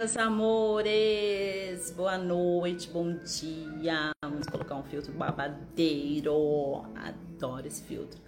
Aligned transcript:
meus 0.00 0.16
amores, 0.16 1.90
boa 1.90 2.16
noite, 2.16 2.88
bom 2.88 3.14
dia. 3.14 4.12
Vamos 4.22 4.46
colocar 4.46 4.76
um 4.76 4.84
filtro 4.84 5.12
babadeiro. 5.12 6.84
Adoro 6.94 7.66
esse 7.66 7.82
filtro. 7.82 8.20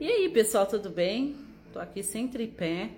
E 0.00 0.08
aí, 0.08 0.28
pessoal, 0.28 0.66
tudo 0.66 0.90
bem? 0.90 1.36
Tô 1.72 1.78
aqui 1.78 2.02
sem 2.02 2.26
tripé. 2.26 2.90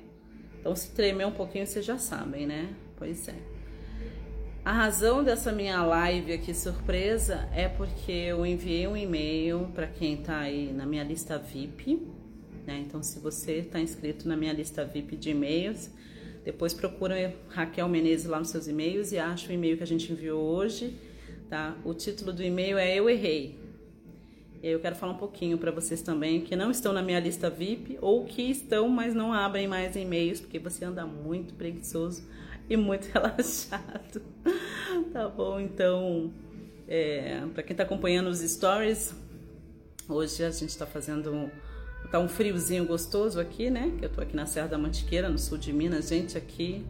Então, 0.58 0.74
se 0.74 0.92
tremer 0.92 1.26
um 1.26 1.32
pouquinho, 1.32 1.66
vocês 1.66 1.84
já 1.84 1.98
sabem, 1.98 2.46
né? 2.46 2.74
Pois 2.96 3.28
é. 3.28 3.34
A 4.64 4.72
razão 4.72 5.22
dessa 5.22 5.52
minha 5.52 5.84
live 5.84 6.32
aqui 6.32 6.54
surpresa 6.54 7.50
é 7.52 7.68
porque 7.68 8.12
eu 8.12 8.46
enviei 8.46 8.86
um 8.86 8.96
e-mail 8.96 9.70
para 9.74 9.86
quem 9.86 10.16
tá 10.16 10.38
aí 10.38 10.72
na 10.72 10.86
minha 10.86 11.04
lista 11.04 11.38
VIP, 11.38 12.08
né? 12.66 12.78
Então, 12.78 13.02
se 13.02 13.18
você 13.18 13.56
está 13.56 13.78
inscrito 13.78 14.26
na 14.26 14.38
minha 14.38 14.54
lista 14.54 14.86
VIP 14.86 15.16
de 15.16 15.32
e-mails, 15.32 15.90
depois 16.44 16.72
procura 16.72 17.34
Raquel 17.48 17.88
Menezes 17.88 18.26
lá 18.26 18.38
nos 18.38 18.50
seus 18.50 18.66
e-mails 18.66 19.12
e 19.12 19.18
acha 19.18 19.50
o 19.50 19.52
e-mail 19.52 19.76
que 19.76 19.82
a 19.82 19.86
gente 19.86 20.10
enviou 20.10 20.42
hoje, 20.42 20.96
tá? 21.48 21.76
O 21.84 21.92
título 21.92 22.32
do 22.32 22.42
e-mail 22.42 22.78
é 22.78 22.94
Eu 22.94 23.10
Errei. 23.10 23.58
E 24.62 24.68
eu 24.68 24.80
quero 24.80 24.94
falar 24.94 25.12
um 25.12 25.18
pouquinho 25.18 25.56
para 25.56 25.70
vocês 25.70 26.02
também 26.02 26.42
que 26.42 26.54
não 26.54 26.70
estão 26.70 26.92
na 26.92 27.02
minha 27.02 27.18
lista 27.18 27.48
VIP 27.48 27.98
ou 28.00 28.24
que 28.24 28.42
estão, 28.42 28.88
mas 28.88 29.14
não 29.14 29.32
abrem 29.32 29.66
mais 29.66 29.96
e-mails 29.96 30.40
porque 30.40 30.58
você 30.58 30.84
anda 30.84 31.06
muito 31.06 31.54
preguiçoso 31.54 32.22
e 32.68 32.76
muito 32.76 33.06
relaxado. 33.12 34.22
tá 35.12 35.28
bom? 35.28 35.60
Então, 35.60 36.32
é, 36.86 37.42
para 37.54 37.62
quem 37.62 37.72
está 37.72 37.84
acompanhando 37.84 38.28
os 38.28 38.40
stories, 38.40 39.14
hoje 40.08 40.44
a 40.44 40.50
gente 40.50 40.70
está 40.70 40.86
fazendo 40.86 41.50
Tá 42.10 42.18
um 42.18 42.28
friozinho 42.28 42.84
gostoso 42.84 43.38
aqui, 43.38 43.70
né? 43.70 43.92
Que 43.96 44.04
eu 44.04 44.08
tô 44.08 44.20
aqui 44.20 44.34
na 44.34 44.44
Serra 44.44 44.66
da 44.66 44.76
Mantiqueira, 44.76 45.28
no 45.28 45.38
sul 45.38 45.56
de 45.56 45.72
Minas. 45.72 46.08
Gente, 46.08 46.36
aqui 46.36 46.84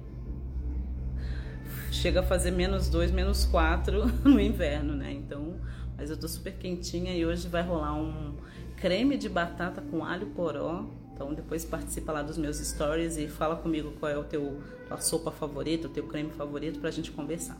chega 1.92 2.20
a 2.20 2.22
fazer 2.22 2.50
menos 2.50 2.88
dois, 2.88 3.10
menos 3.10 3.44
quatro 3.44 4.06
no 4.24 4.40
inverno, 4.40 4.94
né? 4.94 5.12
Então, 5.12 5.60
mas 5.94 6.08
eu 6.08 6.16
tô 6.16 6.26
super 6.26 6.54
quentinha 6.54 7.14
e 7.14 7.26
hoje 7.26 7.48
vai 7.48 7.62
rolar 7.62 7.94
um 7.94 8.34
creme 8.78 9.18
de 9.18 9.28
batata 9.28 9.82
com 9.82 10.02
alho 10.02 10.28
poró. 10.28 10.86
Então, 11.12 11.34
depois 11.34 11.66
participa 11.66 12.12
lá 12.12 12.22
dos 12.22 12.38
meus 12.38 12.56
stories 12.56 13.18
e 13.18 13.28
fala 13.28 13.56
comigo 13.56 13.92
qual 14.00 14.10
é 14.10 14.16
o 14.16 14.24
teu 14.24 14.62
tua 14.88 15.00
sopa 15.02 15.30
favorita, 15.30 15.86
o 15.86 15.90
teu 15.90 16.06
creme 16.06 16.30
favorito 16.30 16.80
pra 16.80 16.90
gente 16.90 17.10
conversar. 17.10 17.58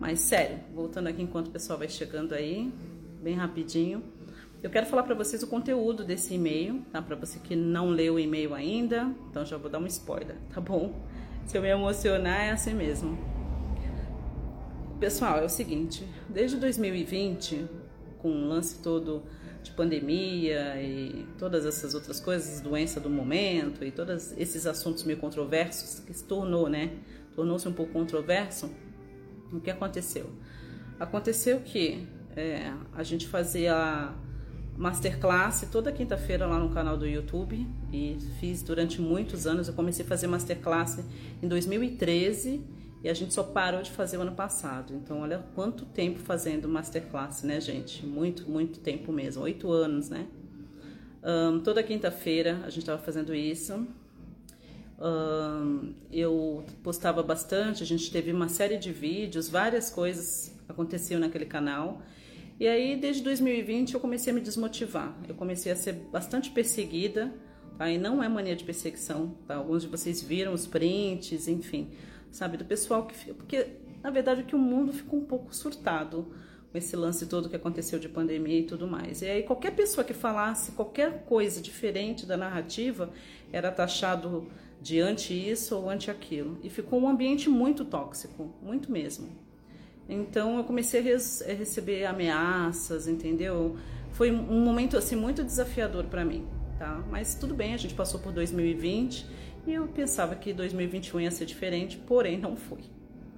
Mas 0.00 0.20
sério, 0.20 0.60
voltando 0.74 1.08
aqui 1.08 1.22
enquanto 1.22 1.48
o 1.48 1.50
pessoal 1.50 1.78
vai 1.78 1.90
chegando 1.90 2.32
aí, 2.32 2.72
bem 3.22 3.34
rapidinho. 3.34 4.02
Eu 4.66 4.70
quero 4.70 4.84
falar 4.84 5.04
para 5.04 5.14
vocês 5.14 5.44
o 5.44 5.46
conteúdo 5.46 6.02
desse 6.02 6.34
e-mail, 6.34 6.82
tá? 6.90 7.00
Para 7.00 7.14
você 7.14 7.38
que 7.38 7.54
não 7.54 7.88
leu 7.88 8.14
o 8.14 8.18
e-mail 8.18 8.52
ainda, 8.52 9.14
então 9.30 9.46
já 9.46 9.56
vou 9.56 9.70
dar 9.70 9.78
um 9.78 9.86
spoiler, 9.86 10.34
tá 10.52 10.60
bom? 10.60 10.92
Se 11.46 11.56
eu 11.56 11.62
me 11.62 11.68
emocionar 11.68 12.40
é 12.40 12.50
assim 12.50 12.74
mesmo. 12.74 13.16
Pessoal, 14.98 15.38
é 15.38 15.44
o 15.44 15.48
seguinte, 15.48 16.04
desde 16.28 16.56
2020, 16.56 17.64
com 18.18 18.28
o 18.28 18.48
lance 18.48 18.82
todo 18.82 19.22
de 19.62 19.70
pandemia 19.70 20.82
e 20.82 21.24
todas 21.38 21.64
essas 21.64 21.94
outras 21.94 22.18
coisas, 22.18 22.60
doença 22.60 22.98
do 22.98 23.08
momento 23.08 23.84
e 23.84 23.92
todos 23.92 24.32
esses 24.36 24.66
assuntos 24.66 25.04
meio 25.04 25.20
controversos 25.20 26.00
que 26.00 26.12
se 26.12 26.24
tornou, 26.24 26.68
né? 26.68 26.90
Tornou-se 27.36 27.68
um 27.68 27.72
pouco 27.72 27.92
controverso. 27.92 28.68
O 29.52 29.60
que 29.60 29.70
aconteceu? 29.70 30.28
Aconteceu 30.98 31.60
que 31.60 32.08
é, 32.34 32.72
a 32.92 33.04
gente 33.04 33.28
fazia 33.28 34.12
masterclass 34.76 35.66
toda 35.70 35.90
quinta-feira 35.90 36.46
lá 36.46 36.58
no 36.58 36.70
canal 36.70 36.96
do 36.96 37.06
YouTube 37.06 37.66
e 37.92 38.18
fiz 38.38 38.62
durante 38.62 39.00
muitos 39.00 39.46
anos. 39.46 39.68
Eu 39.68 39.74
comecei 39.74 40.04
a 40.04 40.08
fazer 40.08 40.26
masterclass 40.26 40.98
em 41.42 41.48
2013 41.48 42.62
e 43.02 43.08
a 43.08 43.14
gente 43.14 43.32
só 43.32 43.42
parou 43.42 43.82
de 43.82 43.90
fazer 43.90 44.18
o 44.18 44.22
ano 44.22 44.32
passado. 44.32 44.94
Então, 44.94 45.20
olha 45.20 45.44
quanto 45.54 45.84
tempo 45.84 46.18
fazendo 46.18 46.68
masterclass, 46.68 47.42
né, 47.42 47.60
gente? 47.60 48.04
Muito, 48.04 48.50
muito 48.50 48.80
tempo 48.80 49.12
mesmo, 49.12 49.42
oito 49.42 49.70
anos, 49.70 50.08
né? 50.08 50.26
Um, 51.22 51.60
toda 51.60 51.82
quinta-feira 51.82 52.60
a 52.64 52.68
gente 52.70 52.80
estava 52.80 53.00
fazendo 53.00 53.34
isso. 53.34 53.86
Um, 54.98 55.92
eu 56.10 56.64
postava 56.82 57.22
bastante, 57.22 57.82
a 57.82 57.86
gente 57.86 58.10
teve 58.10 58.32
uma 58.32 58.48
série 58.48 58.78
de 58.78 58.92
vídeos, 58.92 59.48
várias 59.48 59.90
coisas 59.90 60.54
aconteciam 60.68 61.20
naquele 61.20 61.46
canal. 61.46 62.00
E 62.58 62.66
aí, 62.66 62.96
desde 62.96 63.22
2020, 63.22 63.94
eu 63.94 64.00
comecei 64.00 64.32
a 64.32 64.34
me 64.34 64.40
desmotivar. 64.40 65.14
Eu 65.28 65.34
comecei 65.34 65.70
a 65.70 65.76
ser 65.76 65.92
bastante 65.92 66.50
perseguida, 66.50 67.30
tá? 67.76 67.90
E 67.90 67.98
não 67.98 68.22
é 68.22 68.28
mania 68.28 68.56
de 68.56 68.64
perseguição, 68.64 69.36
tá? 69.46 69.56
Alguns 69.56 69.82
de 69.82 69.88
vocês 69.88 70.22
viram 70.22 70.54
os 70.54 70.66
prints, 70.66 71.48
enfim, 71.48 71.90
sabe? 72.30 72.56
Do 72.56 72.64
pessoal 72.64 73.06
que... 73.06 73.34
Porque, 73.34 73.66
na 74.02 74.10
verdade, 74.10 74.40
é 74.40 74.44
que 74.44 74.56
o 74.56 74.58
mundo 74.58 74.90
ficou 74.90 75.18
um 75.18 75.24
pouco 75.24 75.54
surtado 75.54 76.32
com 76.72 76.78
esse 76.78 76.96
lance 76.96 77.26
todo 77.26 77.50
que 77.50 77.56
aconteceu 77.56 77.98
de 77.98 78.08
pandemia 78.08 78.60
e 78.60 78.64
tudo 78.64 78.86
mais. 78.86 79.20
E 79.20 79.26
aí, 79.26 79.42
qualquer 79.42 79.72
pessoa 79.72 80.02
que 80.02 80.14
falasse 80.14 80.72
qualquer 80.72 81.24
coisa 81.24 81.60
diferente 81.60 82.24
da 82.24 82.38
narrativa 82.38 83.12
era 83.52 83.70
taxado 83.70 84.48
de 84.80 84.98
anti 84.98 85.34
isso 85.34 85.76
ou 85.76 85.90
anti 85.90 86.10
aquilo. 86.10 86.58
E 86.62 86.70
ficou 86.70 86.98
um 87.00 87.06
ambiente 87.08 87.50
muito 87.50 87.84
tóxico, 87.84 88.54
muito 88.62 88.90
mesmo. 88.90 89.45
Então 90.08 90.58
eu 90.58 90.64
comecei 90.64 91.00
a, 91.00 91.52
receber 91.52 92.04
ameaças, 92.04 93.08
entendeu? 93.08 93.76
Foi 94.12 94.30
um 94.30 94.60
momento 94.60 94.96
assim 94.96 95.16
muito 95.16 95.42
desafiador 95.42 96.04
para 96.04 96.24
mim, 96.24 96.46
tá? 96.78 97.02
Mas 97.10 97.34
tudo 97.34 97.54
bem, 97.54 97.74
a 97.74 97.76
gente 97.76 97.94
passou 97.94 98.20
por 98.20 98.32
2020 98.32 99.26
e 99.66 99.74
eu 99.74 99.88
pensava 99.88 100.34
que 100.36 100.52
2021 100.52 101.20
ia 101.20 101.30
ser 101.30 101.44
diferente, 101.44 101.96
porém 101.96 102.38
não 102.38 102.56
foi, 102.56 102.80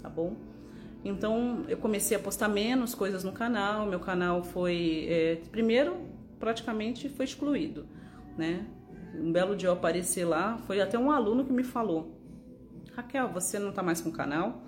tá 0.02 0.08
bom? 0.08 0.36
Então 1.04 1.64
eu 1.68 1.78
comecei 1.78 2.16
a 2.16 2.20
postar 2.20 2.48
menos 2.48 2.94
coisas 2.94 3.24
no 3.24 3.32
canal, 3.32 3.86
meu 3.86 4.00
canal 4.00 4.42
foi 4.42 5.06
é, 5.08 5.38
primeiro 5.50 5.96
praticamente 6.38 7.08
foi 7.08 7.24
excluído, 7.24 7.86
né? 8.36 8.66
Um 9.14 9.32
belo 9.32 9.56
dia 9.56 9.68
eu 9.68 9.72
apareci 9.72 10.22
lá, 10.22 10.58
foi 10.66 10.80
até 10.80 10.98
um 10.98 11.10
aluno 11.10 11.44
que 11.44 11.52
me 11.52 11.64
falou: 11.64 12.20
Raquel, 12.94 13.28
você 13.28 13.58
não 13.58 13.72
tá 13.72 13.82
mais 13.82 14.00
com 14.00 14.10
o 14.10 14.12
canal? 14.12 14.62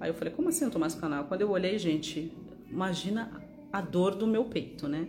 Aí 0.00 0.10
eu 0.10 0.14
falei, 0.14 0.32
como 0.32 0.48
assim 0.48 0.64
eu 0.64 0.78
mais 0.78 0.94
no 0.94 1.00
canal? 1.00 1.24
Quando 1.24 1.40
eu 1.40 1.50
olhei, 1.50 1.78
gente, 1.78 2.32
imagina 2.70 3.30
a 3.72 3.80
dor 3.80 4.14
do 4.14 4.26
meu 4.26 4.44
peito, 4.44 4.86
né? 4.88 5.08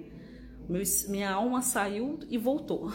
Meu, 0.67 0.81
minha 1.07 1.31
alma 1.31 1.61
saiu 1.61 2.19
e 2.29 2.37
voltou. 2.37 2.91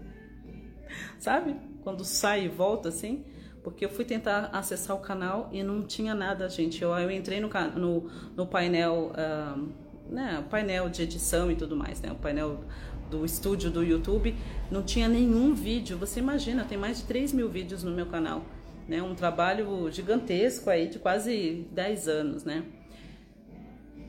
Sabe? 1.18 1.56
Quando 1.82 2.04
sai 2.04 2.44
e 2.44 2.48
volta 2.48 2.88
assim. 2.88 3.24
Porque 3.62 3.84
eu 3.84 3.90
fui 3.90 4.04
tentar 4.04 4.46
acessar 4.52 4.96
o 4.96 5.00
canal 5.00 5.50
e 5.52 5.62
não 5.62 5.82
tinha 5.82 6.14
nada, 6.14 6.48
gente. 6.48 6.82
Eu, 6.82 6.90
eu 6.92 7.10
entrei 7.10 7.40
no, 7.40 7.50
no, 7.76 8.10
no 8.34 8.46
painel, 8.46 9.12
uh, 9.12 9.68
né? 10.08 10.44
Painel 10.48 10.88
de 10.88 11.02
edição 11.02 11.50
e 11.50 11.56
tudo 11.56 11.76
mais, 11.76 12.00
né? 12.00 12.10
O 12.10 12.16
painel 12.16 12.64
do 13.10 13.24
estúdio 13.24 13.70
do 13.70 13.82
YouTube. 13.84 14.34
Não 14.70 14.82
tinha 14.82 15.08
nenhum 15.08 15.54
vídeo. 15.54 15.98
Você 15.98 16.20
imagina, 16.20 16.64
tem 16.64 16.78
mais 16.78 16.98
de 16.98 17.04
3 17.04 17.32
mil 17.32 17.48
vídeos 17.48 17.84
no 17.84 17.90
meu 17.90 18.06
canal 18.06 18.42
né? 18.90 19.00
Um 19.00 19.14
trabalho 19.14 19.88
gigantesco 19.88 20.68
aí 20.68 20.88
de 20.88 20.98
quase 20.98 21.64
10 21.70 22.08
anos, 22.08 22.44
né? 22.44 22.64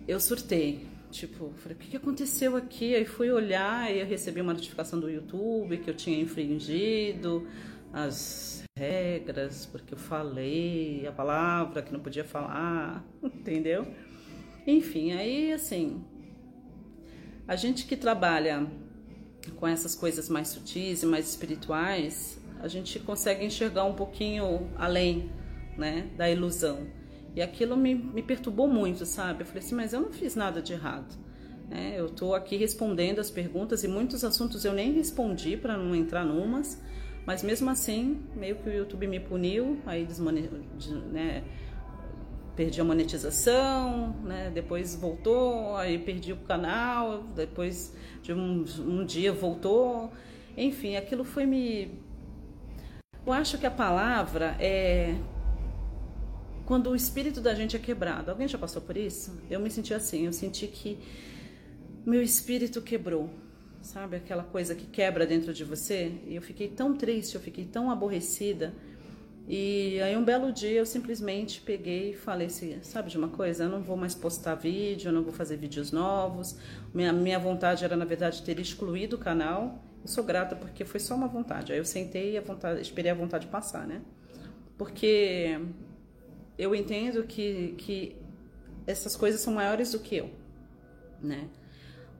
Eu 0.07 0.19
surtei, 0.19 0.87
tipo, 1.11 1.53
falei, 1.57 1.77
o 1.77 1.79
que 1.79 1.95
aconteceu 1.95 2.55
aqui? 2.55 2.95
Aí 2.95 3.05
fui 3.05 3.29
olhar 3.29 3.95
e 3.95 4.03
recebi 4.03 4.41
uma 4.41 4.53
notificação 4.53 4.99
do 4.99 5.07
YouTube 5.07 5.77
que 5.77 5.87
eu 5.87 5.93
tinha 5.93 6.19
infringido 6.19 7.47
as 7.93 8.63
regras, 8.75 9.67
porque 9.67 9.93
eu 9.93 9.99
falei 9.99 11.05
a 11.05 11.11
palavra 11.11 11.83
que 11.83 11.93
não 11.93 11.99
podia 11.99 12.23
falar, 12.23 13.05
entendeu? 13.21 13.85
Enfim, 14.65 15.11
aí 15.11 15.53
assim, 15.53 16.03
a 17.47 17.55
gente 17.55 17.85
que 17.85 17.95
trabalha 17.95 18.65
com 19.57 19.67
essas 19.67 19.93
coisas 19.93 20.27
mais 20.27 20.47
sutis 20.47 21.03
e 21.03 21.05
mais 21.05 21.29
espirituais, 21.29 22.40
a 22.61 22.67
gente 22.67 22.99
consegue 22.99 23.45
enxergar 23.45 23.85
um 23.85 23.93
pouquinho 23.93 24.69
além, 24.77 25.29
né, 25.77 26.09
da 26.15 26.29
ilusão. 26.29 26.87
E 27.35 27.41
aquilo 27.41 27.77
me, 27.77 27.95
me 27.95 28.21
perturbou 28.21 28.67
muito, 28.67 29.05
sabe? 29.05 29.41
Eu 29.41 29.45
falei 29.45 29.63
assim, 29.63 29.75
mas 29.75 29.93
eu 29.93 30.01
não 30.01 30.11
fiz 30.11 30.35
nada 30.35 30.61
de 30.61 30.73
errado. 30.73 31.17
É, 31.69 31.99
eu 31.99 32.07
estou 32.07 32.35
aqui 32.35 32.57
respondendo 32.57 33.19
as 33.19 33.31
perguntas 33.31 33.83
e 33.83 33.87
muitos 33.87 34.23
assuntos 34.25 34.65
eu 34.65 34.73
nem 34.73 34.91
respondi 34.91 35.55
para 35.55 35.77
não 35.77 35.95
entrar 35.95 36.25
numas, 36.25 36.81
mas 37.25 37.41
mesmo 37.41 37.69
assim, 37.69 38.19
meio 38.35 38.57
que 38.57 38.69
o 38.69 38.73
YouTube 38.73 39.07
me 39.07 39.21
puniu, 39.21 39.79
aí 39.85 40.05
né, 41.11 41.43
perdi 42.57 42.81
a 42.81 42.83
monetização, 42.83 44.09
né, 44.23 44.51
depois 44.53 44.95
voltou, 44.95 45.77
aí 45.77 45.97
perdi 45.97 46.33
o 46.33 46.37
canal, 46.37 47.23
depois 47.33 47.95
de 48.21 48.33
um, 48.33 48.65
um 48.79 49.05
dia 49.05 49.31
voltou. 49.31 50.11
Enfim, 50.57 50.97
aquilo 50.97 51.23
foi 51.23 51.45
me 51.45 51.99
eu 53.25 53.33
acho 53.33 53.57
que 53.57 53.65
a 53.65 53.71
palavra 53.71 54.55
é 54.59 55.15
quando 56.65 56.89
o 56.89 56.95
espírito 56.95 57.41
da 57.41 57.53
gente 57.53 57.75
é 57.75 57.79
quebrado. 57.79 58.31
Alguém 58.31 58.47
já 58.47 58.57
passou 58.57 58.81
por 58.81 58.95
isso? 58.95 59.37
Eu 59.49 59.59
me 59.59 59.69
senti 59.69 59.93
assim, 59.93 60.25
eu 60.25 60.33
senti 60.33 60.67
que 60.67 60.97
meu 62.05 62.21
espírito 62.21 62.81
quebrou. 62.81 63.29
Sabe 63.81 64.15
aquela 64.15 64.43
coisa 64.43 64.75
que 64.75 64.85
quebra 64.85 65.25
dentro 65.25 65.53
de 65.53 65.63
você? 65.63 66.13
E 66.27 66.35
eu 66.35 66.41
fiquei 66.41 66.67
tão 66.67 66.95
triste, 66.95 67.35
eu 67.35 67.41
fiquei 67.41 67.65
tão 67.65 67.91
aborrecida. 67.91 68.73
E 69.47 69.99
aí 70.01 70.15
um 70.15 70.23
belo 70.23 70.51
dia 70.51 70.79
eu 70.79 70.85
simplesmente 70.85 71.59
peguei 71.59 72.11
e 72.11 72.13
falei 72.15 72.47
assim, 72.47 72.77
sabe 72.83 73.09
de 73.09 73.17
uma 73.17 73.27
coisa? 73.27 73.65
Eu 73.65 73.69
não 73.69 73.81
vou 73.81 73.97
mais 73.97 74.15
postar 74.15 74.55
vídeo, 74.55 75.09
eu 75.09 75.13
não 75.13 75.23
vou 75.23 75.33
fazer 75.33 75.57
vídeos 75.57 75.91
novos. 75.91 76.55
Minha, 76.93 77.11
minha 77.11 77.39
vontade 77.39 77.83
era, 77.83 77.97
na 77.97 78.05
verdade, 78.05 78.43
ter 78.43 78.59
excluído 78.59 79.15
o 79.15 79.19
canal. 79.19 79.83
Eu 80.01 80.07
sou 80.07 80.23
grata 80.23 80.55
porque 80.55 80.83
foi 80.83 80.99
só 80.99 81.15
uma 81.15 81.27
vontade. 81.27 81.71
Aí 81.71 81.77
eu 81.77 81.85
sentei 81.85 82.33
e 82.33 82.37
a 82.37 82.41
vontade, 82.41 82.81
esperei 82.81 83.11
a 83.11 83.15
vontade 83.15 83.47
passar, 83.47 83.85
né? 83.85 84.01
Porque 84.77 85.59
eu 86.57 86.73
entendo 86.73 87.23
que, 87.23 87.75
que 87.77 88.15
essas 88.87 89.15
coisas 89.15 89.41
são 89.41 89.53
maiores 89.53 89.91
do 89.91 89.99
que 89.99 90.15
eu, 90.15 90.29
né? 91.21 91.47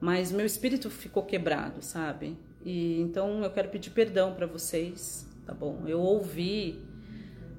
Mas 0.00 0.32
meu 0.32 0.46
espírito 0.46 0.90
ficou 0.90 1.24
quebrado, 1.24 1.82
sabe? 1.82 2.36
E 2.64 3.00
então 3.00 3.42
eu 3.42 3.50
quero 3.50 3.68
pedir 3.68 3.90
perdão 3.90 4.34
para 4.34 4.46
vocês, 4.46 5.26
tá 5.44 5.52
bom? 5.52 5.82
Eu 5.86 6.00
ouvi 6.00 6.80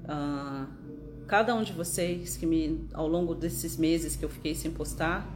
uh, 0.04 0.66
cada 1.26 1.54
um 1.54 1.62
de 1.62 1.72
vocês 1.72 2.36
que 2.36 2.46
me, 2.46 2.86
ao 2.92 3.08
longo 3.08 3.34
desses 3.34 3.76
meses 3.76 4.16
que 4.16 4.24
eu 4.24 4.28
fiquei 4.28 4.54
sem 4.54 4.70
postar, 4.70 5.26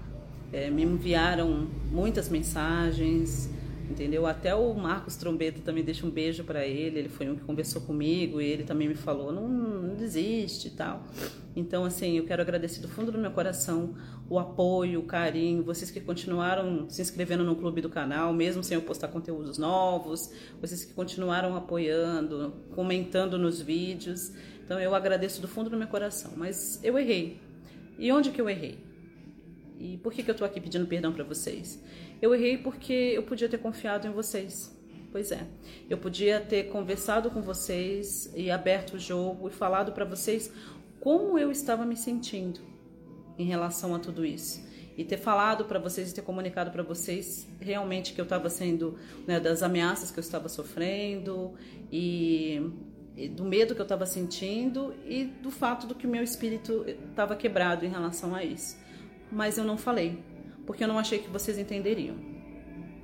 é, 0.52 0.70
me 0.70 0.82
enviaram 0.82 1.68
muitas 1.90 2.28
mensagens, 2.28 3.50
entendeu? 3.88 4.26
Até 4.26 4.54
o 4.54 4.74
Marcos 4.74 5.16
Trombeta 5.16 5.60
também 5.64 5.82
deixa 5.82 6.06
um 6.06 6.10
beijo 6.10 6.44
para 6.44 6.66
ele, 6.66 6.98
ele 6.98 7.08
foi 7.08 7.28
um 7.28 7.36
que 7.36 7.42
conversou 7.42 7.82
comigo 7.82 8.40
e 8.40 8.46
ele 8.46 8.64
também 8.64 8.88
me 8.88 8.94
falou, 8.94 9.32
não, 9.32 9.48
não 9.48 9.94
desiste 9.94 10.68
e 10.68 10.70
tal. 10.72 11.02
Então, 11.56 11.84
assim, 11.84 12.16
eu 12.16 12.24
quero 12.24 12.42
agradecer 12.42 12.80
do 12.80 12.88
fundo 12.88 13.10
do 13.10 13.18
meu 13.18 13.30
coração 13.30 13.94
o 14.28 14.38
apoio, 14.38 15.00
o 15.00 15.04
carinho, 15.04 15.62
vocês 15.62 15.90
que 15.90 16.00
continuaram 16.00 16.88
se 16.88 17.00
inscrevendo 17.00 17.42
no 17.42 17.56
clube 17.56 17.80
do 17.80 17.88
canal, 17.88 18.32
mesmo 18.32 18.62
sem 18.62 18.74
eu 18.74 18.82
postar 18.82 19.08
conteúdos 19.08 19.56
novos, 19.56 20.30
vocês 20.60 20.84
que 20.84 20.92
continuaram 20.92 21.56
apoiando, 21.56 22.52
comentando 22.74 23.38
nos 23.38 23.60
vídeos. 23.60 24.32
Então, 24.64 24.78
eu 24.78 24.94
agradeço 24.94 25.40
do 25.40 25.48
fundo 25.48 25.70
do 25.70 25.76
meu 25.76 25.88
coração, 25.88 26.32
mas 26.36 26.78
eu 26.84 26.98
errei. 26.98 27.40
E 27.98 28.12
onde 28.12 28.30
que 28.30 28.40
eu 28.40 28.48
errei? 28.48 28.78
E 29.80 29.96
por 29.96 30.12
que, 30.12 30.22
que 30.22 30.30
eu 30.30 30.34
tô 30.34 30.44
aqui 30.44 30.60
pedindo 30.60 30.86
perdão 30.86 31.12
para 31.12 31.24
vocês? 31.24 31.82
Eu 32.20 32.34
errei 32.34 32.58
porque 32.58 32.92
eu 32.92 33.22
podia 33.22 33.48
ter 33.48 33.58
confiado 33.58 34.06
em 34.06 34.10
vocês. 34.10 34.76
Pois 35.10 35.32
é, 35.32 35.46
eu 35.88 35.96
podia 35.96 36.38
ter 36.40 36.64
conversado 36.64 37.30
com 37.30 37.40
vocês 37.40 38.30
e 38.36 38.50
aberto 38.50 38.94
o 38.94 38.98
jogo 38.98 39.48
e 39.48 39.50
falado 39.50 39.92
para 39.92 40.04
vocês 40.04 40.52
como 41.00 41.38
eu 41.38 41.50
estava 41.50 41.86
me 41.86 41.96
sentindo 41.96 42.60
em 43.38 43.46
relação 43.46 43.94
a 43.94 43.98
tudo 43.98 44.24
isso 44.24 44.68
e 44.98 45.04
ter 45.04 45.16
falado 45.16 45.64
para 45.64 45.78
vocês 45.78 46.10
e 46.10 46.14
ter 46.14 46.22
comunicado 46.22 46.72
para 46.72 46.82
vocês 46.82 47.48
realmente 47.60 48.12
que 48.12 48.20
eu 48.20 48.24
estava 48.24 48.50
sendo 48.50 48.98
né, 49.26 49.38
das 49.38 49.62
ameaças 49.62 50.10
que 50.10 50.18
eu 50.18 50.22
estava 50.22 50.48
sofrendo 50.48 51.54
e, 51.90 52.60
e 53.16 53.28
do 53.28 53.44
medo 53.44 53.76
que 53.76 53.80
eu 53.80 53.84
estava 53.84 54.04
sentindo 54.04 54.92
e 55.06 55.24
do 55.24 55.52
fato 55.52 55.86
do 55.86 55.94
que 55.94 56.06
o 56.06 56.10
meu 56.10 56.22
espírito 56.22 56.84
estava 57.10 57.36
quebrado 57.36 57.86
em 57.86 57.88
relação 57.88 58.34
a 58.34 58.42
isso. 58.42 58.76
Mas 59.30 59.56
eu 59.56 59.64
não 59.64 59.78
falei 59.78 60.18
porque 60.68 60.84
eu 60.84 60.88
não 60.88 60.98
achei 60.98 61.18
que 61.18 61.30
vocês 61.30 61.56
entenderiam. 61.56 62.14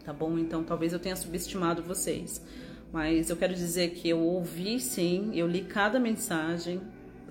Tá 0.05 0.13
bom? 0.13 0.39
Então 0.39 0.63
talvez 0.63 0.93
eu 0.93 0.99
tenha 0.99 1.17
subestimado 1.17 1.83
vocês. 1.83 2.45
Mas 2.93 3.31
eu 3.31 3.39
quero 3.39 3.55
dizer 3.55 3.93
que 3.93 4.07
eu 4.07 4.21
ouvi 4.21 4.79
sim, 4.79 5.31
eu 5.33 5.47
li 5.47 5.63
cada 5.63 5.99
mensagem 5.99 6.79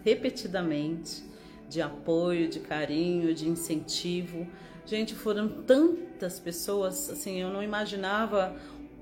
repetidamente 0.04 1.24
de 1.70 1.84
apoio, 1.84 2.50
de 2.50 2.60
carinho, 2.60 3.32
de 3.36 3.48
incentivo. 3.48 4.48
Gente, 4.88 5.14
foram 5.14 5.48
tantas 5.48 6.40
pessoas, 6.40 7.12
assim, 7.12 7.40
eu 7.40 7.54
não 7.54 7.62
imaginava. 7.62 8.56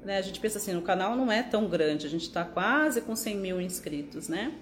Né? 0.03 0.17
A 0.17 0.21
gente 0.21 0.37
pensa 0.37 0.57
assim, 0.57 0.75
o 0.75 0.81
canal 0.81 1.15
não 1.15 1.31
é 1.31 1.41
tão 1.41 1.65
grande, 1.65 2.05
a 2.05 2.09
gente 2.09 2.23
está 2.23 2.43
quase 2.43 2.99
com 2.99 3.15
100 3.15 3.37
mil 3.37 3.61
inscritos, 3.61 4.27
né? 4.27 4.53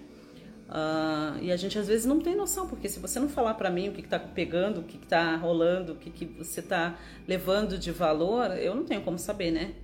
Uh, 0.70 1.42
e 1.42 1.50
a 1.50 1.56
gente 1.56 1.76
às 1.76 1.88
vezes 1.88 2.06
não 2.06 2.20
tem 2.20 2.36
noção, 2.36 2.68
porque 2.68 2.88
se 2.88 3.00
você 3.00 3.18
não 3.18 3.28
falar 3.28 3.54
para 3.54 3.68
mim 3.68 3.88
o 3.88 3.92
que 3.92 4.02
está 4.02 4.20
pegando, 4.20 4.80
o 4.80 4.84
que 4.84 4.96
está 4.96 5.34
rolando, 5.34 5.94
o 5.94 5.96
que, 5.96 6.10
que 6.10 6.24
você 6.24 6.60
está 6.60 6.96
levando 7.26 7.76
de 7.76 7.90
valor, 7.90 8.56
eu 8.56 8.72
não 8.76 8.84
tenho 8.84 9.00
como 9.00 9.18
saber, 9.18 9.50
né? 9.50 9.74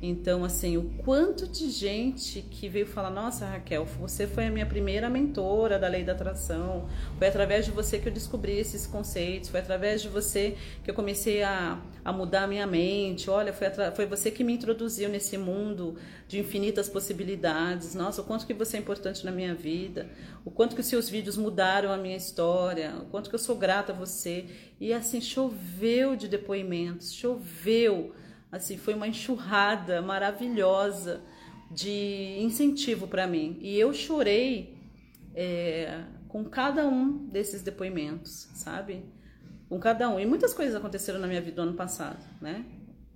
Então, 0.00 0.44
assim, 0.44 0.76
o 0.76 0.90
quanto 0.98 1.48
de 1.48 1.70
gente 1.70 2.42
que 2.42 2.68
veio 2.68 2.86
falar: 2.86 3.10
Nossa, 3.10 3.46
Raquel, 3.46 3.86
você 3.86 4.26
foi 4.26 4.46
a 4.46 4.50
minha 4.50 4.66
primeira 4.66 5.08
mentora 5.08 5.78
da 5.78 5.88
lei 5.88 6.04
da 6.04 6.12
atração, 6.12 6.86
foi 7.18 7.28
através 7.28 7.64
de 7.64 7.70
você 7.70 7.98
que 7.98 8.06
eu 8.06 8.12
descobri 8.12 8.58
esses 8.58 8.86
conceitos, 8.86 9.48
foi 9.48 9.60
através 9.60 10.02
de 10.02 10.08
você 10.08 10.54
que 10.84 10.90
eu 10.90 10.94
comecei 10.94 11.42
a, 11.42 11.80
a 12.04 12.12
mudar 12.12 12.42
a 12.42 12.46
minha 12.46 12.66
mente. 12.66 13.30
Olha, 13.30 13.54
foi, 13.54 13.68
foi 13.94 14.04
você 14.04 14.30
que 14.30 14.44
me 14.44 14.52
introduziu 14.52 15.08
nesse 15.08 15.38
mundo 15.38 15.96
de 16.28 16.38
infinitas 16.38 16.90
possibilidades. 16.90 17.94
Nossa, 17.94 18.20
o 18.20 18.24
quanto 18.24 18.46
que 18.46 18.52
você 18.52 18.76
é 18.76 18.80
importante 18.80 19.24
na 19.24 19.32
minha 19.32 19.54
vida, 19.54 20.10
o 20.44 20.50
quanto 20.50 20.74
que 20.74 20.82
os 20.82 20.86
seus 20.86 21.08
vídeos 21.08 21.38
mudaram 21.38 21.90
a 21.90 21.96
minha 21.96 22.16
história, 22.16 22.96
o 23.00 23.06
quanto 23.06 23.30
que 23.30 23.34
eu 23.34 23.38
sou 23.40 23.56
grata 23.56 23.92
a 23.92 23.96
você. 23.96 24.44
E 24.78 24.92
assim, 24.92 25.22
choveu 25.22 26.14
de 26.14 26.28
depoimentos, 26.28 27.14
choveu 27.14 28.12
Assim, 28.56 28.76
foi 28.76 28.94
uma 28.94 29.06
enxurrada 29.06 30.00
maravilhosa 30.02 31.20
de 31.70 32.38
incentivo 32.40 33.06
para 33.06 33.26
mim. 33.26 33.58
E 33.60 33.78
eu 33.78 33.92
chorei 33.92 34.76
é, 35.34 36.04
com 36.28 36.44
cada 36.44 36.86
um 36.86 37.26
desses 37.28 37.62
depoimentos, 37.62 38.48
sabe? 38.54 39.04
Com 39.68 39.78
cada 39.78 40.08
um. 40.08 40.18
E 40.18 40.26
muitas 40.26 40.54
coisas 40.54 40.74
aconteceram 40.74 41.18
na 41.18 41.26
minha 41.26 41.40
vida 41.40 41.62
no 41.62 41.68
ano 41.68 41.76
passado, 41.76 42.24
né? 42.40 42.64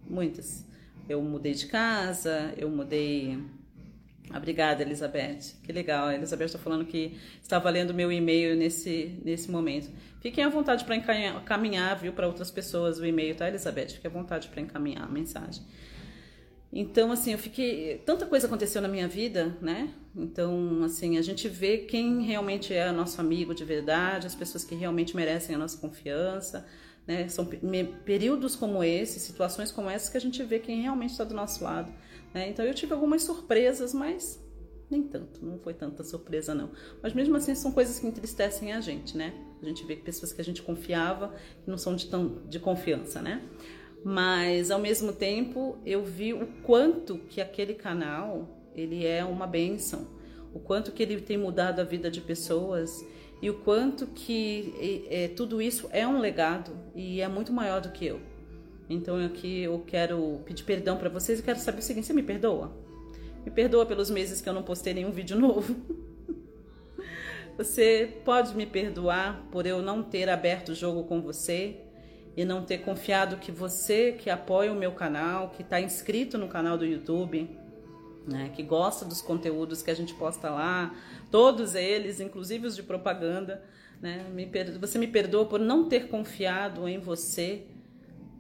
Muitas. 0.08 0.66
Eu 1.08 1.22
mudei 1.22 1.54
de 1.54 1.66
casa, 1.66 2.52
eu 2.56 2.69
mudei 2.69 3.38
Obrigada, 4.34 4.82
Elizabeth. 4.82 5.56
Que 5.62 5.72
legal. 5.72 6.08
A 6.08 6.14
Elizabeth 6.14 6.46
está 6.46 6.58
falando 6.58 6.84
que 6.84 7.18
estava 7.42 7.68
lendo 7.68 7.92
meu 7.92 8.12
e-mail 8.12 8.56
nesse, 8.56 9.18
nesse 9.24 9.50
momento. 9.50 9.90
Fiquem 10.20 10.44
à 10.44 10.48
vontade 10.48 10.84
para 10.84 10.94
encaminhar, 10.96 11.98
viu, 11.98 12.12
para 12.12 12.26
outras 12.26 12.50
pessoas 12.50 12.98
o 12.98 13.06
e-mail, 13.06 13.34
tá, 13.34 13.48
Elizabeth? 13.48 13.88
Fique 13.88 14.06
à 14.06 14.10
vontade 14.10 14.48
para 14.48 14.60
encaminhar 14.60 15.04
a 15.04 15.08
mensagem. 15.08 15.62
Então, 16.72 17.10
assim, 17.10 17.32
eu 17.32 17.38
fiquei. 17.38 17.98
Tanta 18.06 18.26
coisa 18.26 18.46
aconteceu 18.46 18.80
na 18.80 18.86
minha 18.86 19.08
vida, 19.08 19.56
né? 19.60 19.92
Então, 20.14 20.84
assim, 20.84 21.18
a 21.18 21.22
gente 21.22 21.48
vê 21.48 21.78
quem 21.78 22.22
realmente 22.22 22.72
é 22.72 22.92
nosso 22.92 23.20
amigo 23.20 23.52
de 23.52 23.64
verdade, 23.64 24.26
as 24.28 24.34
pessoas 24.34 24.62
que 24.62 24.76
realmente 24.76 25.16
merecem 25.16 25.56
a 25.56 25.58
nossa 25.58 25.78
confiança, 25.78 26.64
né? 27.10 27.26
São 27.26 27.44
períodos 28.04 28.54
como 28.54 28.84
esse, 28.84 29.18
situações 29.18 29.72
como 29.72 29.90
essas 29.90 30.08
que 30.08 30.16
a 30.16 30.20
gente 30.20 30.40
vê 30.44 30.60
quem 30.60 30.82
realmente 30.82 31.10
está 31.10 31.24
do 31.24 31.34
nosso 31.34 31.64
lado. 31.64 31.92
Né? 32.32 32.48
Então 32.48 32.64
eu 32.64 32.72
tive 32.72 32.92
algumas 32.92 33.24
surpresas, 33.24 33.92
mas 33.92 34.40
nem 34.88 35.02
tanto, 35.02 35.44
não 35.44 35.58
foi 35.58 35.74
tanta 35.74 36.04
surpresa 36.04 36.54
não. 36.54 36.70
Mas 37.02 37.12
mesmo 37.12 37.36
assim 37.36 37.52
são 37.56 37.72
coisas 37.72 37.98
que 37.98 38.06
entristecem 38.06 38.72
a 38.72 38.80
gente, 38.80 39.16
né? 39.16 39.34
A 39.60 39.66
gente 39.66 39.84
vê 39.84 39.96
que 39.96 40.02
pessoas 40.02 40.32
que 40.32 40.40
a 40.40 40.44
gente 40.44 40.62
confiava 40.62 41.35
não 41.66 41.76
são 41.76 41.96
de 41.96 42.06
tão 42.06 42.42
de 42.49 42.61
confiança, 42.61 43.20
né? 43.20 43.42
Mas 44.04 44.70
ao 44.70 44.78
mesmo 44.78 45.12
tempo 45.12 45.78
eu 45.85 46.04
vi 46.04 46.32
o 46.32 46.46
quanto 46.62 47.18
que 47.18 47.40
aquele 47.40 47.75
canal 47.75 48.70
ele 48.73 49.04
é 49.04 49.25
uma 49.25 49.49
benção, 49.49 50.06
o 50.54 50.61
quanto 50.61 50.92
que 50.92 51.02
ele 51.02 51.20
tem 51.20 51.37
mudado 51.37 51.80
a 51.80 51.85
vida 51.85 52.08
de 52.08 52.20
pessoas 52.20 53.04
e 53.42 53.49
o 53.49 53.54
quanto 53.54 54.06
que 54.09 55.06
é, 55.09 55.28
tudo 55.28 55.62
isso 55.62 55.88
é 55.92 56.06
um 56.06 56.18
legado 56.18 56.73
e 56.94 57.20
é 57.20 57.28
muito 57.28 57.52
maior 57.52 57.80
do 57.80 57.90
que 57.90 58.06
eu. 58.06 58.20
Então 58.88 59.25
aqui 59.25 59.62
eu 59.62 59.82
quero 59.87 60.40
pedir 60.44 60.64
perdão 60.64 60.97
para 60.97 61.09
vocês 61.09 61.38
e 61.38 61.42
quero 61.42 61.59
saber 61.59 61.78
o 61.78 61.82
seguinte: 61.82 62.06
você 62.06 62.12
me 62.12 62.23
perdoa? 62.23 62.73
Me 63.44 63.50
perdoa 63.50 63.87
pelos 63.87 64.11
meses 64.11 64.40
que 64.40 64.49
eu 64.49 64.52
não 64.52 64.62
postei 64.62 64.92
nenhum 64.92 65.11
vídeo 65.11 65.38
novo. 65.38 65.75
Você 67.56 68.20
pode 68.25 68.56
me 68.56 68.64
perdoar 68.64 69.47
por 69.50 69.66
eu 69.66 69.82
não 69.82 70.02
ter 70.02 70.30
aberto 70.30 70.70
o 70.70 70.75
jogo 70.75 71.04
com 71.04 71.20
você 71.20 71.76
e 72.35 72.42
não 72.42 72.64
ter 72.64 72.78
confiado 72.78 73.37
que 73.37 73.52
você 73.52 74.12
que 74.12 74.30
apoia 74.30 74.73
o 74.73 74.75
meu 74.75 74.92
canal, 74.92 75.50
que 75.50 75.61
está 75.61 75.78
inscrito 75.78 76.38
no 76.38 76.49
canal 76.49 76.78
do 76.78 76.87
YouTube, 76.87 77.50
né, 78.30 78.50
que 78.54 78.62
gosta 78.62 79.04
dos 79.04 79.20
conteúdos 79.20 79.82
que 79.82 79.90
a 79.90 79.94
gente 79.94 80.14
posta 80.14 80.49
lá, 80.49 80.94
todos 81.30 81.75
eles, 81.75 82.20
inclusive 82.20 82.66
os 82.66 82.76
de 82.76 82.82
propaganda, 82.82 83.62
né, 84.00 84.25
me 84.32 84.49
você 84.78 84.99
me 84.99 85.06
perdoa 85.06 85.44
por 85.44 85.58
não 85.58 85.88
ter 85.88 86.08
confiado 86.08 86.88
em 86.88 86.99
você 86.99 87.66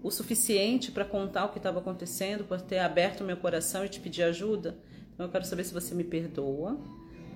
o 0.02 0.10
suficiente 0.10 0.90
para 0.90 1.04
contar 1.04 1.44
o 1.46 1.48
que 1.50 1.58
estava 1.58 1.80
acontecendo, 1.80 2.44
por 2.44 2.60
ter 2.60 2.78
aberto 2.78 3.22
meu 3.22 3.36
coração 3.36 3.84
e 3.84 3.88
te 3.88 4.00
pedir 4.00 4.22
ajuda. 4.22 4.78
Então 5.12 5.26
eu 5.26 5.30
quero 5.30 5.44
saber 5.44 5.64
se 5.64 5.74
você 5.74 5.94
me 5.94 6.04
perdoa, 6.04 6.78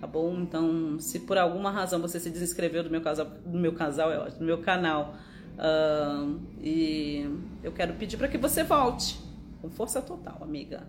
tá 0.00 0.06
bom? 0.06 0.34
Então, 0.40 0.98
se 0.98 1.20
por 1.20 1.36
alguma 1.36 1.70
razão 1.70 2.00
você 2.00 2.18
se 2.18 2.30
desinscreveu 2.30 2.82
do 2.82 2.88
meu 2.88 3.02
casal, 3.02 3.26
do 3.26 3.58
meu 3.58 3.74
casal 3.74 4.10
é 4.10 4.18
ótimo, 4.18 4.38
do 4.38 4.46
meu 4.46 4.58
canal, 4.62 5.14
uh, 5.58 6.40
e 6.62 7.28
eu 7.62 7.72
quero 7.72 7.92
pedir 7.94 8.16
para 8.16 8.28
que 8.28 8.38
você 8.38 8.62
volte 8.62 9.20
com 9.60 9.68
força 9.68 10.00
total, 10.00 10.38
amiga. 10.40 10.86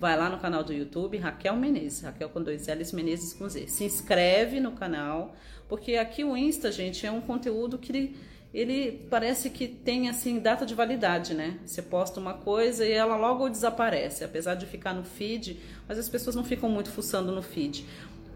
Vai 0.00 0.16
lá 0.16 0.30
no 0.30 0.38
canal 0.38 0.64
do 0.64 0.72
YouTube, 0.72 1.18
Raquel 1.18 1.54
Menezes, 1.54 2.00
Raquel 2.00 2.30
com 2.30 2.42
dois 2.42 2.66
L's, 2.66 2.90
Menezes 2.90 3.34
com 3.34 3.46
Z. 3.46 3.66
Se 3.68 3.84
inscreve 3.84 4.58
no 4.58 4.72
canal, 4.72 5.36
porque 5.68 5.96
aqui 5.96 6.24
o 6.24 6.34
Insta, 6.34 6.72
gente, 6.72 7.06
é 7.06 7.12
um 7.12 7.20
conteúdo 7.20 7.76
que 7.76 8.16
ele 8.52 9.06
parece 9.10 9.50
que 9.50 9.68
tem 9.68 10.08
assim 10.08 10.38
data 10.38 10.64
de 10.64 10.74
validade, 10.74 11.34
né? 11.34 11.58
Você 11.66 11.82
posta 11.82 12.18
uma 12.18 12.32
coisa 12.32 12.86
e 12.86 12.90
ela 12.90 13.14
logo 13.14 13.46
desaparece, 13.50 14.24
apesar 14.24 14.54
de 14.54 14.64
ficar 14.64 14.94
no 14.94 15.04
feed, 15.04 15.60
mas 15.86 15.98
as 15.98 16.08
pessoas 16.08 16.34
não 16.34 16.44
ficam 16.44 16.70
muito 16.70 16.90
fuçando 16.90 17.30
no 17.30 17.42
feed. 17.42 17.84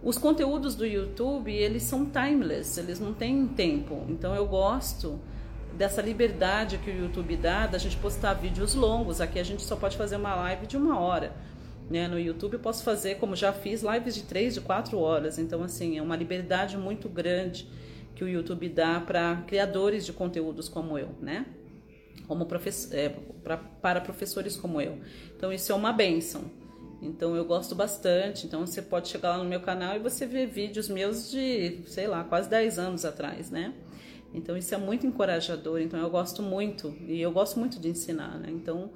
os 0.03 0.19
conteúdos 0.19 0.75
do 0.75 0.85
YouTube, 0.85 1.51
eles 1.51 1.83
são 1.83 2.05
timeless, 2.05 2.79
eles 2.79 3.01
não 3.01 3.15
têm 3.15 3.47
tempo. 3.49 4.05
Então 4.11 4.35
eu 4.35 4.47
gosto 4.47 5.19
dessa 5.79 6.03
liberdade 6.03 6.77
que 6.77 6.91
o 6.91 6.97
YouTube 6.97 7.37
dá 7.37 7.67
da 7.67 7.79
gente 7.79 7.97
postar 7.97 8.35
vídeos 8.35 8.75
longos. 8.75 9.19
Aqui 9.23 9.39
a 9.39 9.43
gente 9.43 9.63
só 9.63 9.77
pode 9.77 9.97
fazer 9.97 10.17
uma 10.17 10.35
live 10.35 10.67
de 10.67 10.77
uma 10.77 11.01
hora. 11.01 11.33
Né? 11.89 12.09
No 12.09 12.19
YouTube 12.19 12.55
eu 12.55 12.61
posso 12.61 12.83
fazer, 12.83 13.17
como 13.17 13.37
já 13.37 13.53
fiz, 13.53 13.83
lives 13.83 14.15
de 14.15 14.23
três, 14.23 14.55
de 14.55 14.61
quatro 14.61 14.99
horas. 14.99 15.39
Então, 15.39 15.63
assim, 15.63 15.99
é 15.99 16.03
uma 16.03 16.17
liberdade 16.17 16.77
muito 16.77 17.09
grande 17.09 17.69
que 18.15 18.25
o 18.25 18.29
YouTube 18.29 18.69
dá 18.69 19.01
para 19.01 19.43
criadores 19.47 20.07
de 20.07 20.13
conteúdos 20.13 20.69
como 20.69 20.99
eu, 20.99 21.11
né? 21.21 21.47
Como 22.27 22.47
professor, 22.47 22.95
é, 22.95 23.09
pra, 23.43 23.57
para 23.57 24.01
professores 24.01 24.57
como 24.57 24.81
eu. 24.81 24.99
Então, 25.37 25.53
isso 25.53 25.71
é 25.73 25.75
uma 25.75 25.93
benção. 25.93 26.51
Então 27.05 27.37
eu 27.37 27.45
gosto 27.45 27.75
bastante. 27.75 28.47
Então 28.47 28.67
você 28.67 28.81
pode 28.81 29.09
chegar 29.09 29.37
lá 29.37 29.43
no 29.43 29.49
meu 29.49 29.61
canal 29.61 29.95
e 29.95 29.99
você 29.99 30.27
ver 30.27 30.47
vídeos 30.47 30.89
meus 30.89 31.31
de, 31.31 31.83
sei 31.87 32.07
lá, 32.07 32.25
quase 32.25 32.49
10 32.49 32.79
anos 32.79 33.05
atrás, 33.05 33.51
né? 33.51 33.75
Então 34.33 34.57
isso 34.57 34.75
é 34.75 34.79
muito 34.79 35.07
encorajador. 35.07 35.81
Então 35.81 36.01
eu 36.01 36.11
gosto 36.11 36.43
muito 36.43 36.95
e 37.07 37.21
eu 37.21 37.31
gosto 37.31 37.59
muito 37.59 37.79
de 37.79 37.89
ensinar, 37.89 38.39
né? 38.39 38.49
Então 38.51 38.91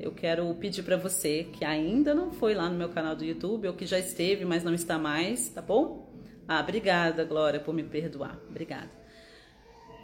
eu 0.00 0.12
quero 0.12 0.52
pedir 0.54 0.82
para 0.82 0.96
você 0.96 1.44
que 1.44 1.62
ainda 1.62 2.14
não 2.14 2.32
foi 2.32 2.54
lá 2.54 2.70
no 2.70 2.76
meu 2.76 2.88
canal 2.88 3.14
do 3.14 3.22
YouTube 3.22 3.68
ou 3.68 3.74
que 3.74 3.84
já 3.84 3.98
esteve, 3.98 4.46
mas 4.46 4.64
não 4.64 4.72
está 4.72 4.98
mais, 4.98 5.50
tá 5.50 5.60
bom? 5.60 6.10
Ah, 6.48 6.60
obrigada, 6.60 7.22
Glória, 7.24 7.60
por 7.60 7.74
me 7.74 7.84
perdoar. 7.84 8.40
Obrigada. 8.48 8.90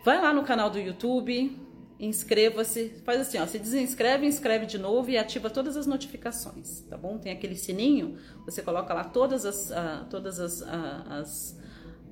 Vai 0.04 0.20
lá 0.20 0.34
no 0.34 0.44
canal 0.44 0.68
do 0.68 0.78
YouTube, 0.78 1.58
inscreva-se, 1.98 2.90
faz 3.04 3.22
assim, 3.22 3.38
ó, 3.38 3.46
se 3.46 3.58
desinscreve, 3.58 4.26
inscreve 4.26 4.66
de 4.66 4.78
novo 4.78 5.10
e 5.10 5.16
ativa 5.16 5.48
todas 5.48 5.78
as 5.78 5.86
notificações, 5.86 6.82
tá 6.82 6.96
bom? 6.96 7.16
Tem 7.16 7.32
aquele 7.32 7.56
sininho, 7.56 8.18
você 8.44 8.62
coloca 8.62 8.92
lá 8.92 9.02
todas 9.02 9.46
as, 9.46 9.70
uh, 9.70 10.04
todas 10.10 10.38
as, 10.38 10.60
uh, 10.60 10.66
as, 11.08 11.60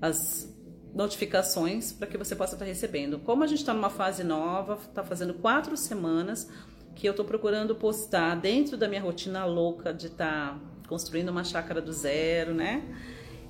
as 0.01 0.59
notificações 0.95 1.93
para 1.93 2.07
que 2.07 2.17
você 2.17 2.35
possa 2.35 2.55
estar 2.55 2.65
recebendo. 2.65 3.19
Como 3.19 3.45
a 3.45 3.47
gente 3.47 3.59
está 3.59 3.75
numa 3.75 3.91
fase 3.91 4.25
nova, 4.25 4.79
está 4.83 5.05
fazendo 5.05 5.35
quatro 5.35 5.77
semanas 5.77 6.49
que 6.95 7.07
eu 7.07 7.11
estou 7.11 7.25
procurando 7.25 7.75
postar 7.75 8.35
dentro 8.37 8.77
da 8.77 8.89
minha 8.89 9.01
rotina 9.01 9.45
louca 9.45 9.93
de 9.93 10.07
estar 10.07 10.53
tá 10.53 10.61
construindo 10.89 11.29
uma 11.29 11.45
chácara 11.45 11.81
do 11.81 11.93
zero, 11.93 12.55
né? 12.55 12.83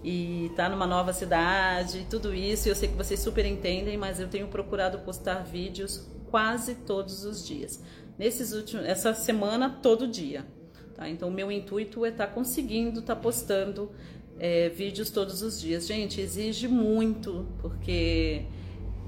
E 0.02 0.50
tá 0.54 0.68
numa 0.68 0.86
nova 0.86 1.12
cidade, 1.12 2.06
tudo 2.10 2.34
isso. 2.34 2.68
Eu 2.68 2.74
sei 2.74 2.88
que 2.88 2.94
vocês 2.94 3.20
super 3.20 3.46
entendem, 3.46 3.96
mas 3.96 4.20
eu 4.20 4.28
tenho 4.28 4.48
procurado 4.48 4.98
postar 4.98 5.44
vídeos 5.44 6.06
quase 6.30 6.74
todos 6.74 7.24
os 7.24 7.46
dias. 7.46 7.82
Nesses 8.18 8.52
últimos, 8.52 8.84
essa 8.84 9.14
semana 9.14 9.70
todo 9.82 10.06
dia. 10.06 10.44
Tá? 10.94 11.08
Então, 11.08 11.28
o 11.28 11.32
meu 11.32 11.50
intuito 11.50 12.04
é 12.04 12.10
estar 12.10 12.26
tá 12.26 12.32
conseguindo 12.32 13.00
estar 13.00 13.14
tá 13.14 13.20
postando 13.20 13.90
é, 14.38 14.68
vídeos 14.68 15.10
todos 15.10 15.42
os 15.42 15.60
dias. 15.60 15.86
Gente, 15.86 16.20
exige 16.20 16.68
muito, 16.68 17.46
porque 17.60 18.44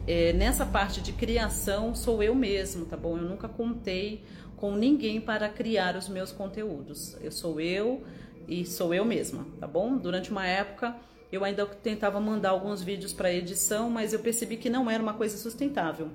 é, 0.06 0.32
nessa 0.32 0.64
parte 0.64 1.00
de 1.00 1.12
criação 1.12 1.94
sou 1.94 2.22
eu 2.22 2.34
mesmo, 2.34 2.84
tá 2.84 2.96
bom? 2.96 3.16
Eu 3.16 3.24
nunca 3.24 3.48
contei 3.48 4.24
com 4.56 4.74
ninguém 4.74 5.20
para 5.20 5.48
criar 5.48 5.96
os 5.96 6.08
meus 6.08 6.32
conteúdos. 6.32 7.16
Eu 7.20 7.32
sou 7.32 7.60
eu 7.60 8.04
e 8.48 8.64
sou 8.64 8.94
eu 8.94 9.04
mesma, 9.04 9.46
tá 9.58 9.66
bom? 9.66 9.96
Durante 9.96 10.30
uma 10.30 10.46
época 10.46 10.96
eu 11.30 11.44
ainda 11.44 11.66
tentava 11.66 12.20
mandar 12.20 12.50
alguns 12.50 12.82
vídeos 12.82 13.12
para 13.12 13.32
edição, 13.32 13.90
mas 13.90 14.12
eu 14.12 14.20
percebi 14.20 14.56
que 14.56 14.70
não 14.70 14.88
era 14.88 15.02
uma 15.02 15.14
coisa 15.14 15.36
sustentável. 15.36 16.08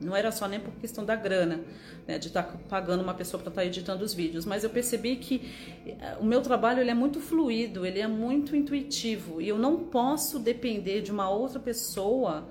Não 0.00 0.14
era 0.14 0.30
só 0.30 0.46
nem 0.46 0.60
por 0.60 0.72
questão 0.74 1.04
da 1.04 1.16
grana, 1.16 1.60
né, 2.06 2.18
de 2.18 2.28
estar 2.28 2.42
tá 2.42 2.58
pagando 2.68 3.02
uma 3.02 3.14
pessoa 3.14 3.42
para 3.42 3.50
estar 3.50 3.62
tá 3.62 3.66
editando 3.66 4.04
os 4.04 4.12
vídeos, 4.12 4.44
mas 4.44 4.62
eu 4.62 4.68
percebi 4.68 5.16
que 5.16 5.50
eh, 5.86 6.16
o 6.20 6.24
meu 6.24 6.42
trabalho 6.42 6.80
ele 6.80 6.90
é 6.90 6.94
muito 6.94 7.18
fluido, 7.18 7.86
ele 7.86 7.98
é 7.98 8.06
muito 8.06 8.54
intuitivo 8.54 9.40
e 9.40 9.48
eu 9.48 9.58
não 9.58 9.84
posso 9.84 10.38
depender 10.38 11.00
de 11.00 11.10
uma 11.10 11.30
outra 11.30 11.58
pessoa 11.58 12.46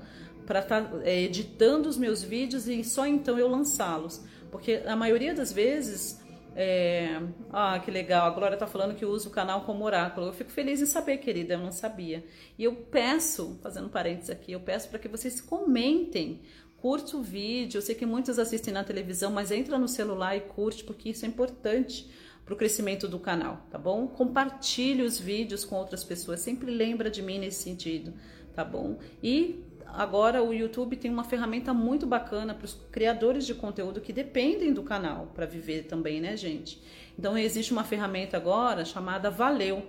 para 0.45 0.59
estar 0.59 0.81
tá, 0.81 0.97
é, 1.03 1.23
editando 1.23 1.89
os 1.89 1.97
meus 1.97 2.23
vídeos 2.23 2.67
e 2.67 2.83
só 2.83 3.05
então 3.05 3.37
eu 3.37 3.47
lançá-los, 3.47 4.23
porque 4.51 4.83
a 4.85 4.95
maioria 4.95 5.33
das 5.33 5.51
vezes 5.51 6.23
é... 6.55 7.21
Ah, 7.51 7.77
que 7.83 7.91
legal. 7.91 8.27
A 8.27 8.29
Glória 8.29 8.55
tá 8.55 8.65
falando 8.65 8.95
que 8.95 9.05
usa 9.05 9.27
o 9.27 9.31
canal 9.31 9.65
como 9.65 9.83
oráculo. 9.83 10.27
Eu 10.27 10.33
fico 10.33 10.49
feliz 10.49 10.81
em 10.81 10.85
saber, 10.85 11.17
querida. 11.17 11.55
Eu 11.55 11.59
não 11.59 11.71
sabia. 11.71 12.23
E 12.57 12.63
eu 12.63 12.73
peço, 12.73 13.59
fazendo 13.61 13.89
parênteses 13.89 14.29
aqui, 14.29 14.53
eu 14.53 14.61
peço 14.61 14.87
para 14.87 14.97
que 14.97 15.09
vocês 15.09 15.41
comentem 15.41 16.41
curte 16.77 17.15
o 17.15 17.21
vídeo. 17.23 17.79
Eu 17.79 17.81
sei 17.81 17.95
que 17.95 18.05
muitos 18.05 18.37
assistem 18.37 18.71
na 18.71 18.83
televisão, 18.83 19.31
mas 19.31 19.49
entra 19.51 19.75
no 19.77 19.87
celular 19.87 20.37
e 20.37 20.41
curte, 20.41 20.83
porque 20.83 21.09
isso 21.09 21.25
é 21.25 21.27
importante 21.27 22.07
para 22.45 22.53
o 22.53 22.57
crescimento 22.57 23.07
do 23.07 23.17
canal, 23.17 23.65
tá 23.71 23.77
bom? 23.79 24.07
Compartilhe 24.07 25.01
os 25.01 25.19
vídeos 25.19 25.65
com 25.65 25.77
outras 25.77 26.03
pessoas, 26.03 26.41
sempre 26.41 26.69
lembra 26.69 27.09
de 27.09 27.23
mim 27.23 27.39
nesse 27.39 27.63
sentido, 27.63 28.13
tá 28.53 28.63
bom? 28.63 28.99
E 29.23 29.64
agora 29.97 30.43
o 30.43 30.53
YouTube 30.53 30.95
tem 30.95 31.11
uma 31.11 31.23
ferramenta 31.23 31.73
muito 31.73 32.05
bacana 32.05 32.53
para 32.53 32.65
os 32.65 32.77
criadores 32.91 33.45
de 33.45 33.53
conteúdo 33.53 34.01
que 34.01 34.13
dependem 34.13 34.73
do 34.73 34.83
canal 34.83 35.31
para 35.33 35.45
viver 35.45 35.83
também, 35.83 36.21
né, 36.21 36.35
gente? 36.37 36.81
Então 37.17 37.37
existe 37.37 37.71
uma 37.71 37.83
ferramenta 37.83 38.37
agora 38.37 38.85
chamada 38.85 39.29
Valeu 39.29 39.83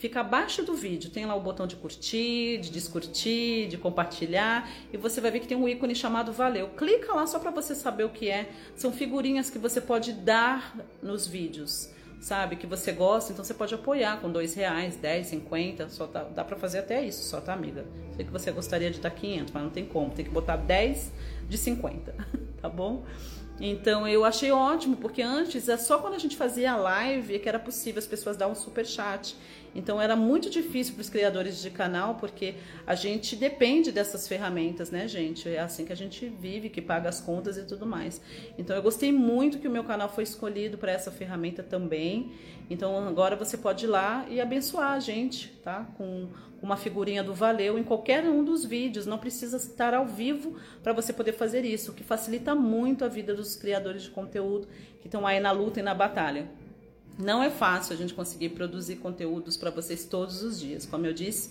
fica 0.00 0.20
abaixo 0.20 0.62
do 0.62 0.74
vídeo. 0.74 1.10
Tem 1.10 1.26
lá 1.26 1.34
o 1.34 1.40
botão 1.40 1.66
de 1.66 1.76
curtir, 1.76 2.58
de 2.58 2.70
descurtir, 2.70 3.68
de 3.68 3.76
compartilhar 3.76 4.68
e 4.90 4.96
você 4.96 5.20
vai 5.20 5.30
ver 5.30 5.40
que 5.40 5.46
tem 5.46 5.56
um 5.56 5.68
ícone 5.68 5.94
chamado 5.94 6.32
Valeu. 6.32 6.70
Clica 6.70 7.14
lá 7.14 7.26
só 7.26 7.38
para 7.38 7.50
você 7.50 7.74
saber 7.74 8.04
o 8.04 8.08
que 8.08 8.28
é. 8.28 8.50
São 8.74 8.90
figurinhas 8.90 9.50
que 9.50 9.58
você 9.58 9.78
pode 9.78 10.14
dar 10.14 10.74
nos 11.02 11.26
vídeos, 11.26 11.90
sabe? 12.20 12.56
Que 12.56 12.66
você 12.66 12.92
gosta, 12.92 13.32
então 13.32 13.44
você 13.44 13.54
pode 13.54 13.74
apoiar 13.74 14.20
com 14.20 14.30
dois 14.30 14.54
reais, 14.54 14.96
10, 14.96 15.26
50, 15.28 15.88
só 15.88 16.06
tá, 16.06 16.24
dá 16.24 16.44
para 16.44 16.56
fazer 16.56 16.80
até 16.80 17.04
isso, 17.04 17.24
só 17.24 17.40
tá, 17.40 17.54
amiga? 17.54 17.86
Sei 18.14 18.24
que 18.24 18.30
você 18.30 18.52
gostaria 18.52 18.90
de 18.90 19.00
dar 19.00 19.10
500, 19.10 19.52
mas 19.52 19.62
não 19.62 19.70
tem 19.70 19.86
como, 19.86 20.10
tem 20.10 20.24
que 20.24 20.30
botar 20.30 20.56
10 20.56 21.10
de 21.48 21.58
50, 21.58 22.14
tá 22.60 22.68
bom? 22.68 23.04
Então 23.60 24.08
eu 24.08 24.24
achei 24.24 24.50
ótimo, 24.50 24.96
porque 24.96 25.20
antes 25.20 25.68
é 25.68 25.76
só 25.76 25.98
quando 25.98 26.14
a 26.14 26.18
gente 26.18 26.36
fazia 26.36 26.72
a 26.72 26.76
live 26.76 27.38
que 27.38 27.48
era 27.48 27.58
possível 27.58 27.98
as 27.98 28.06
pessoas 28.06 28.36
dar 28.36 28.48
um 28.48 28.54
super 28.54 28.86
chat. 28.86 29.36
Então 29.74 30.00
era 30.00 30.16
muito 30.16 30.50
difícil 30.50 30.94
para 30.94 31.02
os 31.02 31.08
criadores 31.08 31.60
de 31.60 31.70
canal, 31.70 32.16
porque 32.16 32.54
a 32.86 32.94
gente 32.94 33.36
depende 33.36 33.92
dessas 33.92 34.26
ferramentas, 34.26 34.90
né, 34.90 35.06
gente? 35.06 35.48
É 35.48 35.60
assim 35.60 35.84
que 35.84 35.92
a 35.92 35.96
gente 35.96 36.26
vive, 36.28 36.68
que 36.68 36.82
paga 36.82 37.08
as 37.08 37.20
contas 37.20 37.56
e 37.56 37.64
tudo 37.64 37.86
mais. 37.86 38.20
Então 38.58 38.74
eu 38.74 38.82
gostei 38.82 39.12
muito 39.12 39.58
que 39.58 39.68
o 39.68 39.70
meu 39.70 39.84
canal 39.84 40.08
foi 40.08 40.24
escolhido 40.24 40.76
para 40.76 40.92
essa 40.92 41.10
ferramenta 41.10 41.62
também. 41.62 42.32
Então 42.68 42.96
agora 43.06 43.36
você 43.36 43.56
pode 43.56 43.84
ir 43.84 43.88
lá 43.88 44.26
e 44.28 44.40
abençoar 44.40 44.92
a 44.92 45.00
gente, 45.00 45.48
tá? 45.62 45.86
Com 45.96 46.28
uma 46.62 46.76
figurinha 46.76 47.22
do 47.22 47.32
Valeu 47.32 47.78
em 47.78 47.82
qualquer 47.82 48.24
um 48.24 48.44
dos 48.44 48.64
vídeos. 48.64 49.06
Não 49.06 49.18
precisa 49.18 49.56
estar 49.56 49.94
ao 49.94 50.06
vivo 50.06 50.56
para 50.82 50.92
você 50.92 51.12
poder 51.12 51.32
fazer 51.32 51.64
isso, 51.64 51.92
o 51.92 51.94
que 51.94 52.04
facilita 52.04 52.54
muito 52.54 53.04
a 53.04 53.08
vida 53.08 53.34
dos 53.34 53.56
criadores 53.56 54.02
de 54.02 54.10
conteúdo 54.10 54.68
que 55.00 55.06
estão 55.06 55.26
aí 55.26 55.40
na 55.40 55.52
luta 55.52 55.80
e 55.80 55.82
na 55.82 55.94
batalha. 55.94 56.48
Não 57.18 57.42
é 57.42 57.50
fácil 57.50 57.94
a 57.94 57.96
gente 57.96 58.14
conseguir 58.14 58.50
produzir 58.50 58.96
conteúdos 58.96 59.56
para 59.56 59.70
vocês 59.70 60.04
todos 60.04 60.42
os 60.42 60.58
dias. 60.58 60.86
Como 60.86 61.04
eu 61.06 61.12
disse, 61.12 61.50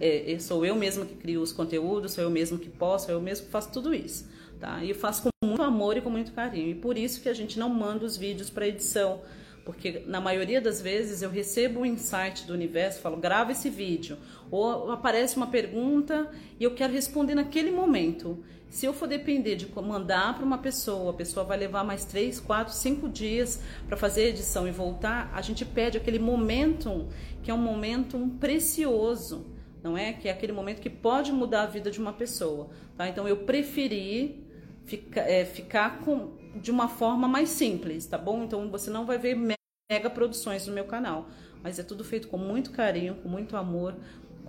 é, 0.00 0.32
é, 0.32 0.38
sou 0.38 0.64
eu 0.64 0.74
mesma 0.74 1.04
que 1.04 1.14
crio 1.14 1.40
os 1.40 1.52
conteúdos, 1.52 2.12
sou 2.12 2.24
eu 2.24 2.30
mesmo 2.30 2.58
que 2.58 2.68
posto, 2.68 3.06
sou 3.06 3.14
eu 3.14 3.20
mesmo 3.20 3.46
que 3.46 3.52
faço 3.52 3.70
tudo 3.70 3.94
isso. 3.94 4.28
Tá? 4.58 4.84
E 4.84 4.92
faço 4.92 5.22
com 5.22 5.46
muito 5.46 5.62
amor 5.62 5.96
e 5.96 6.00
com 6.00 6.10
muito 6.10 6.32
carinho. 6.32 6.70
E 6.70 6.74
por 6.74 6.98
isso 6.98 7.20
que 7.20 7.28
a 7.28 7.34
gente 7.34 7.58
não 7.58 7.68
manda 7.68 8.04
os 8.04 8.16
vídeos 8.16 8.50
para 8.50 8.66
edição. 8.66 9.20
Porque 9.64 10.02
na 10.06 10.20
maioria 10.20 10.60
das 10.60 10.80
vezes 10.82 11.22
eu 11.22 11.30
recebo 11.30 11.80
um 11.80 11.86
insight 11.86 12.46
do 12.46 12.52
universo, 12.52 13.00
falo, 13.00 13.16
grava 13.16 13.52
esse 13.52 13.70
vídeo. 13.70 14.16
Ou 14.50 14.90
aparece 14.90 15.36
uma 15.36 15.46
pergunta 15.46 16.30
e 16.58 16.64
eu 16.64 16.74
quero 16.74 16.92
responder 16.92 17.34
naquele 17.34 17.70
momento. 17.70 18.42
Se 18.70 18.86
eu 18.86 18.94
for 18.94 19.08
depender 19.08 19.56
de 19.56 19.68
mandar 19.82 20.36
para 20.36 20.44
uma 20.44 20.56
pessoa, 20.56 21.10
a 21.10 21.14
pessoa 21.14 21.44
vai 21.44 21.58
levar 21.58 21.82
mais 21.82 22.04
três, 22.04 22.38
quatro, 22.38 22.72
cinco 22.72 23.08
dias 23.08 23.60
para 23.88 23.96
fazer 23.96 24.22
a 24.22 24.28
edição 24.28 24.66
e 24.68 24.70
voltar, 24.70 25.28
a 25.34 25.42
gente 25.42 25.64
perde 25.64 25.98
aquele 25.98 26.20
momentum, 26.20 27.08
que 27.42 27.50
é 27.50 27.54
um 27.54 27.58
momentum 27.58 28.30
precioso, 28.30 29.44
não 29.82 29.98
é? 29.98 30.12
Que 30.12 30.28
é 30.28 30.30
aquele 30.30 30.52
momento 30.52 30.80
que 30.80 30.88
pode 30.88 31.32
mudar 31.32 31.62
a 31.62 31.66
vida 31.66 31.90
de 31.90 31.98
uma 31.98 32.12
pessoa. 32.12 32.70
Tá? 32.96 33.08
Então 33.08 33.26
eu 33.26 33.38
preferi 33.38 34.46
ficar, 34.84 35.28
é, 35.28 35.44
ficar 35.44 35.98
com, 35.98 36.36
de 36.54 36.70
uma 36.70 36.88
forma 36.88 37.26
mais 37.26 37.48
simples, 37.48 38.06
tá 38.06 38.16
bom? 38.16 38.44
Então 38.44 38.70
você 38.70 38.88
não 38.88 39.04
vai 39.04 39.18
ver 39.18 39.34
mega 39.34 40.08
produções 40.08 40.68
no 40.68 40.72
meu 40.72 40.84
canal, 40.84 41.28
mas 41.60 41.80
é 41.80 41.82
tudo 41.82 42.04
feito 42.04 42.28
com 42.28 42.38
muito 42.38 42.70
carinho, 42.70 43.16
com 43.16 43.28
muito 43.28 43.56
amor, 43.56 43.96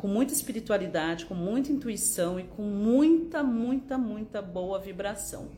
com 0.02 0.08
muita 0.08 0.34
espiritualidade, 0.34 1.28
com 1.28 1.36
muita 1.36 1.72
intuição 1.72 2.40
e 2.40 2.44
com 2.44 2.64
muita, 2.64 3.44
muita, 3.44 4.00
muita 4.00 4.42
boa 4.42 4.80
vibração. 4.80 5.50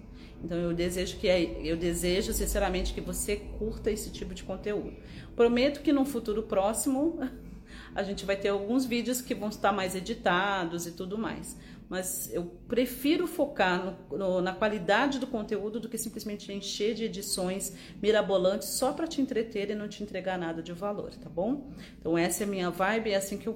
Então 0.44 0.58
eu 0.58 0.74
desejo 0.74 1.18
que 1.18 1.28
eu 1.28 1.78
desejo 1.78 2.34
sinceramente 2.34 2.94
que 2.94 3.00
você 3.00 3.38
curta 3.58 3.90
esse 3.90 4.12
tipo 4.12 4.34
de 4.34 4.44
conteúdo. 4.44 4.92
Prometo 5.34 5.80
que 5.80 5.94
num 5.94 6.04
futuro 6.04 6.44
próximo 6.44 7.18
a 7.96 8.04
gente 8.04 8.26
vai 8.26 8.36
ter 8.36 8.50
alguns 8.50 8.86
vídeos 8.86 9.22
que 9.22 9.34
vão 9.34 9.48
estar 9.48 9.72
mais 9.72 9.96
editados 9.96 10.86
e 10.86 10.92
tudo 10.92 11.18
mais. 11.18 11.58
Mas 11.90 12.34
eu 12.34 12.46
prefiro 12.68 13.28
focar 13.28 13.98
no, 14.10 14.18
no, 14.18 14.42
na 14.42 14.54
qualidade 14.54 15.20
do 15.20 15.28
conteúdo 15.28 15.80
do 15.80 15.90
que 15.90 15.98
simplesmente 15.98 16.52
encher 16.52 16.96
de 16.96 17.04
edições 17.04 17.74
mirabolantes 18.02 18.70
só 18.70 18.94
para 18.94 19.06
te 19.06 19.22
entreter 19.22 19.70
e 19.70 19.76
não 19.76 19.88
te 19.88 20.02
entregar 20.02 20.38
nada 20.38 20.62
de 20.62 20.74
valor, 20.74 21.14
tá 21.16 21.30
bom? 21.30 21.72
Então 22.00 22.18
essa 22.18 22.44
é 22.44 22.48
a 22.48 22.50
minha 22.50 22.70
vibe, 22.70 23.12
é 23.12 23.16
assim 23.16 23.38
que 23.38 23.48
eu, 23.48 23.56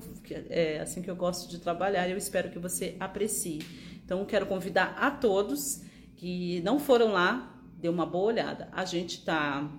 é 0.49 0.79
assim 0.79 1.01
que 1.01 1.09
eu 1.09 1.15
gosto 1.15 1.49
de 1.49 1.59
trabalhar 1.59 2.07
e 2.07 2.11
eu 2.11 2.17
espero 2.17 2.49
que 2.51 2.59
você 2.59 2.95
aprecie. 2.99 3.65
Então 4.05 4.23
quero 4.25 4.45
convidar 4.45 4.95
a 4.97 5.09
todos 5.09 5.81
que 6.15 6.61
não 6.61 6.79
foram 6.79 7.11
lá, 7.11 7.61
dê 7.77 7.89
uma 7.89 8.05
boa 8.05 8.25
olhada. 8.25 8.69
A 8.71 8.85
gente 8.85 9.19
está 9.19 9.69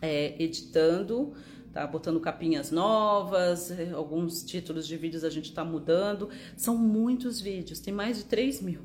é, 0.00 0.34
editando, 0.42 1.34
tá 1.74 1.84
botando 1.88 2.20
capinhas 2.20 2.70
novas, 2.70 3.72
é, 3.72 3.90
alguns 3.90 4.44
títulos 4.44 4.86
de 4.86 4.96
vídeos 4.96 5.24
a 5.24 5.28
gente 5.28 5.46
está 5.46 5.64
mudando. 5.64 6.30
São 6.56 6.78
muitos 6.78 7.40
vídeos, 7.40 7.80
tem 7.80 7.92
mais 7.92 8.16
de 8.16 8.24
3 8.24 8.62
mil. 8.62 8.80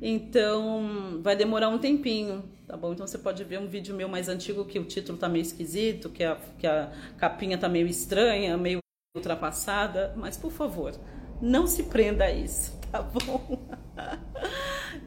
Então 0.00 1.22
vai 1.22 1.34
demorar 1.34 1.70
um 1.70 1.78
tempinho, 1.78 2.44
tá 2.66 2.76
bom? 2.76 2.92
Então 2.92 3.06
você 3.06 3.16
pode 3.16 3.42
ver 3.44 3.58
um 3.58 3.66
vídeo 3.66 3.96
meu 3.96 4.10
mais 4.10 4.28
antigo 4.28 4.66
que 4.66 4.78
o 4.78 4.84
título 4.84 5.16
tá 5.16 5.26
meio 5.26 5.40
esquisito, 5.40 6.10
que 6.10 6.22
a, 6.22 6.36
que 6.58 6.66
a 6.66 6.92
capinha 7.16 7.56
tá 7.56 7.66
meio 7.66 7.86
estranha, 7.86 8.58
meio 8.58 8.78
ultrapassada, 9.16 10.12
mas 10.14 10.36
por 10.36 10.52
favor, 10.52 10.92
não 11.40 11.66
se 11.66 11.84
prenda 11.84 12.24
a 12.24 12.30
isso, 12.30 12.78
tá 12.92 13.00
bom? 13.00 13.58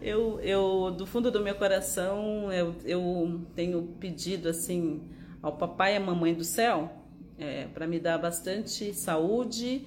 Eu, 0.02 0.40
eu 0.40 0.90
do 0.90 1.06
fundo 1.06 1.30
do 1.30 1.40
meu 1.40 1.54
coração, 1.54 2.52
eu, 2.52 2.76
eu 2.84 3.46
tenho 3.54 3.84
pedido 4.00 4.50
assim 4.50 5.08
ao 5.42 5.58
papai 5.58 5.94
e 5.94 5.98
à 5.98 6.00
mamãe 6.00 6.34
do 6.34 6.44
céu 6.44 7.00
é, 7.40 7.68
para 7.68 7.88
me 7.88 8.00
dar 8.00 8.18
bastante 8.18 8.94
saúde, 8.94 9.86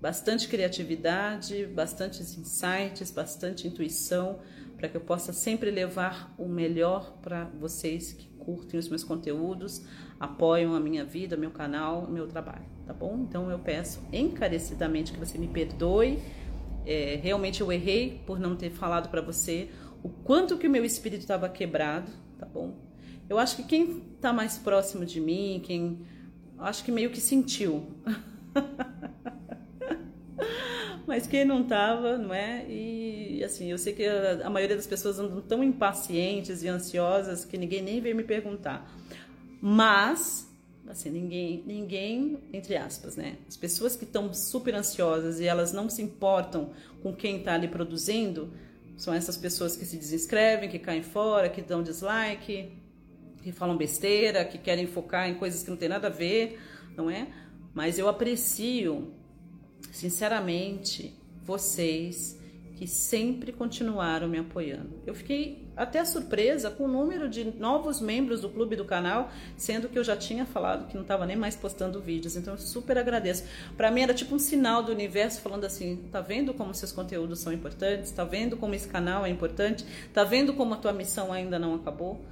bastante 0.00 0.46
criatividade, 0.48 1.66
bastantes 1.66 2.38
insights, 2.38 3.10
bastante 3.10 3.66
intuição, 3.66 4.38
para 4.76 4.88
que 4.88 4.96
eu 4.96 5.00
possa 5.00 5.32
sempre 5.32 5.70
levar 5.70 6.32
o 6.38 6.46
melhor 6.46 7.18
para 7.22 7.44
vocês 7.44 8.12
que 8.12 8.28
curtem 8.38 8.78
os 8.78 8.88
meus 8.88 9.02
conteúdos, 9.02 9.84
apoiam 10.20 10.74
a 10.74 10.80
minha 10.80 11.04
vida, 11.04 11.36
meu 11.36 11.50
canal, 11.50 12.06
meu 12.08 12.28
trabalho, 12.28 12.64
tá 12.86 12.92
bom? 12.92 13.26
Então 13.28 13.50
eu 13.50 13.58
peço 13.58 14.00
encarecidamente 14.12 15.12
que 15.12 15.18
você 15.18 15.36
me 15.36 15.48
perdoe. 15.48 16.18
É, 16.84 17.18
realmente 17.20 17.60
eu 17.60 17.72
errei 17.72 18.22
por 18.24 18.38
não 18.38 18.54
ter 18.54 18.70
falado 18.70 19.08
para 19.08 19.20
você 19.20 19.70
o 20.04 20.08
quanto 20.08 20.56
que 20.56 20.68
o 20.68 20.70
meu 20.70 20.84
espírito 20.84 21.22
estava 21.22 21.48
quebrado, 21.48 22.12
tá 22.38 22.46
bom? 22.46 22.85
Eu 23.28 23.38
acho 23.38 23.56
que 23.56 23.64
quem 23.64 24.04
está 24.14 24.32
mais 24.32 24.56
próximo 24.56 25.04
de 25.04 25.20
mim, 25.20 25.60
quem 25.64 25.98
acho 26.58 26.84
que 26.84 26.92
meio 26.92 27.10
que 27.10 27.20
sentiu. 27.20 27.84
Mas 31.06 31.26
quem 31.26 31.44
não 31.44 31.62
tava, 31.62 32.18
não 32.18 32.34
é? 32.34 32.66
E 32.68 33.42
assim, 33.44 33.70
eu 33.70 33.78
sei 33.78 33.92
que 33.92 34.04
a, 34.06 34.50
maioria 34.50 34.76
das 34.76 34.86
pessoas 34.86 35.18
andam 35.18 35.40
tão 35.40 35.62
impacientes 35.62 36.62
e 36.62 36.68
ansiosas 36.68 37.44
que 37.44 37.56
ninguém 37.56 37.82
nem 37.82 38.00
veio 38.00 38.16
me 38.16 38.24
perguntar. 38.24 38.90
Mas, 39.60 40.50
assim, 40.88 41.10
ninguém, 41.10 41.62
ninguém, 41.64 42.38
entre 42.52 42.76
aspas, 42.76 43.16
né? 43.16 43.36
As 43.46 43.56
pessoas 43.56 43.94
que 43.94 44.04
estão 44.04 44.32
super 44.34 44.74
ansiosas 44.74 45.38
e 45.38 45.46
elas 45.46 45.72
não 45.72 45.88
se 45.88 46.02
importam 46.02 46.70
com 47.02 47.14
quem 47.14 47.38
está 47.38 47.54
ali 47.54 47.68
produzindo, 47.68 48.52
são 48.96 49.14
essas 49.14 49.36
pessoas 49.36 49.76
que 49.76 49.84
se 49.84 49.96
desinscrevem, 49.96 50.68
que 50.68 50.78
caem 50.78 51.02
fora, 51.02 51.48
que 51.48 51.62
dão 51.62 51.82
dislike, 51.82 52.72
que 53.46 53.52
falam 53.52 53.76
besteira, 53.76 54.44
que 54.44 54.58
querem 54.58 54.88
focar 54.88 55.28
em 55.28 55.34
coisas 55.34 55.62
que 55.62 55.70
não 55.70 55.76
tem 55.76 55.88
nada 55.88 56.08
a 56.08 56.10
ver, 56.10 56.60
não 56.96 57.08
é? 57.08 57.28
Mas 57.72 57.96
eu 57.96 58.08
aprecio, 58.08 59.14
sinceramente, 59.92 61.14
vocês 61.44 62.36
que 62.74 62.88
sempre 62.88 63.52
continuaram 63.52 64.26
me 64.26 64.36
apoiando. 64.36 65.00
Eu 65.06 65.14
fiquei 65.14 65.64
até 65.76 66.04
surpresa 66.04 66.72
com 66.72 66.86
o 66.86 66.88
número 66.88 67.28
de 67.28 67.44
novos 67.56 68.00
membros 68.00 68.40
do 68.40 68.48
clube 68.48 68.74
do 68.74 68.84
canal, 68.84 69.30
sendo 69.56 69.88
que 69.88 69.96
eu 69.96 70.02
já 70.02 70.16
tinha 70.16 70.44
falado 70.44 70.88
que 70.88 70.96
não 70.96 71.02
estava 71.02 71.24
nem 71.24 71.36
mais 71.36 71.54
postando 71.54 72.00
vídeos. 72.00 72.34
Então 72.34 72.54
eu 72.54 72.58
super 72.58 72.98
agradeço. 72.98 73.44
Para 73.76 73.92
mim 73.92 74.00
era 74.00 74.12
tipo 74.12 74.34
um 74.34 74.40
sinal 74.40 74.82
do 74.82 74.90
universo 74.90 75.40
falando 75.40 75.64
assim: 75.64 76.08
tá 76.10 76.20
vendo 76.20 76.52
como 76.52 76.74
seus 76.74 76.90
conteúdos 76.90 77.38
são 77.38 77.52
importantes? 77.52 78.10
Tá 78.10 78.24
vendo 78.24 78.56
como 78.56 78.74
esse 78.74 78.88
canal 78.88 79.24
é 79.24 79.30
importante? 79.30 79.86
Tá 80.12 80.24
vendo 80.24 80.52
como 80.52 80.74
a 80.74 80.76
tua 80.78 80.92
missão 80.92 81.32
ainda 81.32 81.60
não 81.60 81.76
acabou? 81.76 82.26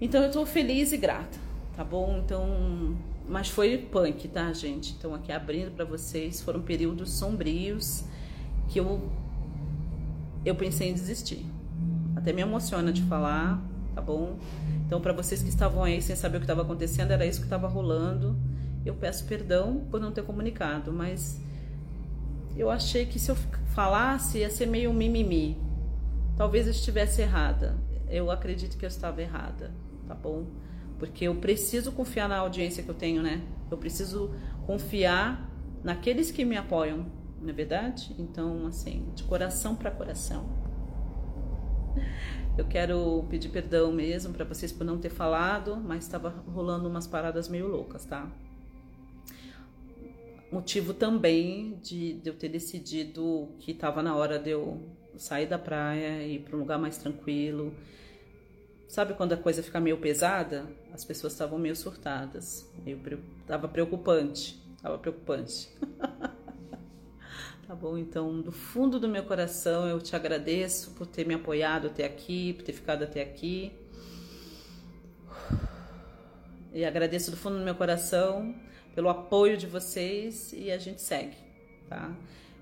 Então 0.00 0.22
eu 0.22 0.30
tô 0.30 0.44
feliz 0.44 0.92
e 0.92 0.96
grata, 0.96 1.38
tá 1.76 1.84
bom? 1.84 2.20
Então, 2.24 2.96
mas 3.28 3.48
foi 3.48 3.78
punk, 3.78 4.28
tá, 4.28 4.52
gente? 4.52 4.94
Então 4.98 5.14
aqui 5.14 5.30
abrindo 5.30 5.70
para 5.70 5.84
vocês, 5.84 6.42
foram 6.42 6.60
períodos 6.60 7.12
sombrios 7.12 8.04
que 8.68 8.80
eu 8.80 9.10
eu 10.44 10.54
pensei 10.54 10.90
em 10.90 10.94
desistir. 10.94 11.44
Até 12.14 12.32
me 12.32 12.42
emociona 12.42 12.92
de 12.92 13.02
falar, 13.02 13.62
tá 13.94 14.02
bom? 14.02 14.36
Então 14.86 15.00
para 15.00 15.12
vocês 15.12 15.42
que 15.42 15.48
estavam 15.48 15.82
aí 15.82 16.02
sem 16.02 16.14
saber 16.14 16.36
o 16.36 16.40
que 16.40 16.44
estava 16.44 16.62
acontecendo, 16.62 17.12
era 17.12 17.24
isso 17.24 17.40
que 17.40 17.46
estava 17.46 17.66
rolando. 17.66 18.36
Eu 18.84 18.94
peço 18.94 19.24
perdão 19.24 19.86
por 19.90 20.00
não 20.00 20.12
ter 20.12 20.22
comunicado, 20.22 20.92
mas 20.92 21.40
eu 22.56 22.70
achei 22.70 23.06
que 23.06 23.18
se 23.18 23.30
eu 23.30 23.36
falasse 23.74 24.38
ia 24.38 24.50
ser 24.50 24.66
meio 24.66 24.92
mimimi. 24.92 25.56
Talvez 26.36 26.66
eu 26.66 26.72
estivesse 26.72 27.22
errada. 27.22 27.76
Eu 28.14 28.30
acredito 28.30 28.78
que 28.78 28.84
eu 28.84 28.88
estava 28.88 29.20
errada 29.20 29.72
tá 30.06 30.14
bom? 30.14 30.46
Porque 30.98 31.24
eu 31.24 31.34
preciso 31.34 31.92
confiar 31.92 32.28
na 32.28 32.38
audiência 32.38 32.82
que 32.82 32.88
eu 32.88 32.94
tenho, 32.94 33.22
né? 33.22 33.42
Eu 33.70 33.76
preciso 33.76 34.34
confiar 34.66 35.50
naqueles 35.82 36.30
que 36.30 36.44
me 36.44 36.56
apoiam, 36.56 37.06
não 37.40 37.50
é 37.50 37.52
verdade? 37.52 38.14
Então, 38.18 38.66
assim, 38.66 39.10
de 39.14 39.22
coração 39.24 39.74
para 39.74 39.90
coração. 39.90 40.48
Eu 42.56 42.64
quero 42.66 43.24
pedir 43.28 43.48
perdão 43.48 43.90
mesmo 43.90 44.32
para 44.32 44.44
vocês 44.44 44.70
por 44.70 44.84
não 44.84 44.96
ter 44.96 45.08
falado, 45.08 45.76
mas 45.76 46.04
estava 46.04 46.28
rolando 46.46 46.88
umas 46.88 47.04
paradas 47.04 47.48
meio 47.48 47.66
loucas, 47.66 48.04
tá? 48.04 48.30
Motivo 50.52 50.94
também 50.94 51.80
de, 51.82 52.12
de 52.12 52.30
eu 52.30 52.34
ter 52.34 52.48
decidido 52.48 53.48
que 53.58 53.72
estava 53.72 54.04
na 54.04 54.14
hora 54.14 54.38
de 54.38 54.50
eu 54.50 54.88
sair 55.16 55.46
da 55.46 55.58
praia 55.58 56.22
e 56.22 56.36
ir 56.36 56.38
para 56.44 56.54
um 56.56 56.60
lugar 56.60 56.78
mais 56.78 56.96
tranquilo 56.96 57.74
Sabe 58.94 59.12
quando 59.14 59.32
a 59.32 59.36
coisa 59.36 59.60
fica 59.60 59.80
meio 59.80 59.98
pesada? 59.98 60.68
As 60.92 61.04
pessoas 61.04 61.32
estavam 61.32 61.58
meio 61.58 61.74
surtadas. 61.74 62.70
Meio, 62.84 63.00
tava 63.44 63.66
preocupante. 63.66 64.56
Tava 64.80 64.96
preocupante. 64.98 65.68
tá 67.66 67.74
bom? 67.74 67.98
Então, 67.98 68.40
do 68.40 68.52
fundo 68.52 69.00
do 69.00 69.08
meu 69.08 69.24
coração, 69.24 69.88
eu 69.88 70.00
te 70.00 70.14
agradeço 70.14 70.92
por 70.92 71.08
ter 71.08 71.26
me 71.26 71.34
apoiado 71.34 71.88
até 71.88 72.04
aqui, 72.04 72.52
por 72.52 72.62
ter 72.62 72.72
ficado 72.72 73.02
até 73.02 73.20
aqui. 73.20 73.72
E 76.72 76.84
agradeço 76.84 77.32
do 77.32 77.36
fundo 77.36 77.58
do 77.58 77.64
meu 77.64 77.74
coração 77.74 78.54
pelo 78.94 79.08
apoio 79.08 79.56
de 79.56 79.66
vocês 79.66 80.52
e 80.52 80.70
a 80.70 80.78
gente 80.78 81.02
segue, 81.02 81.36
tá? 81.88 82.14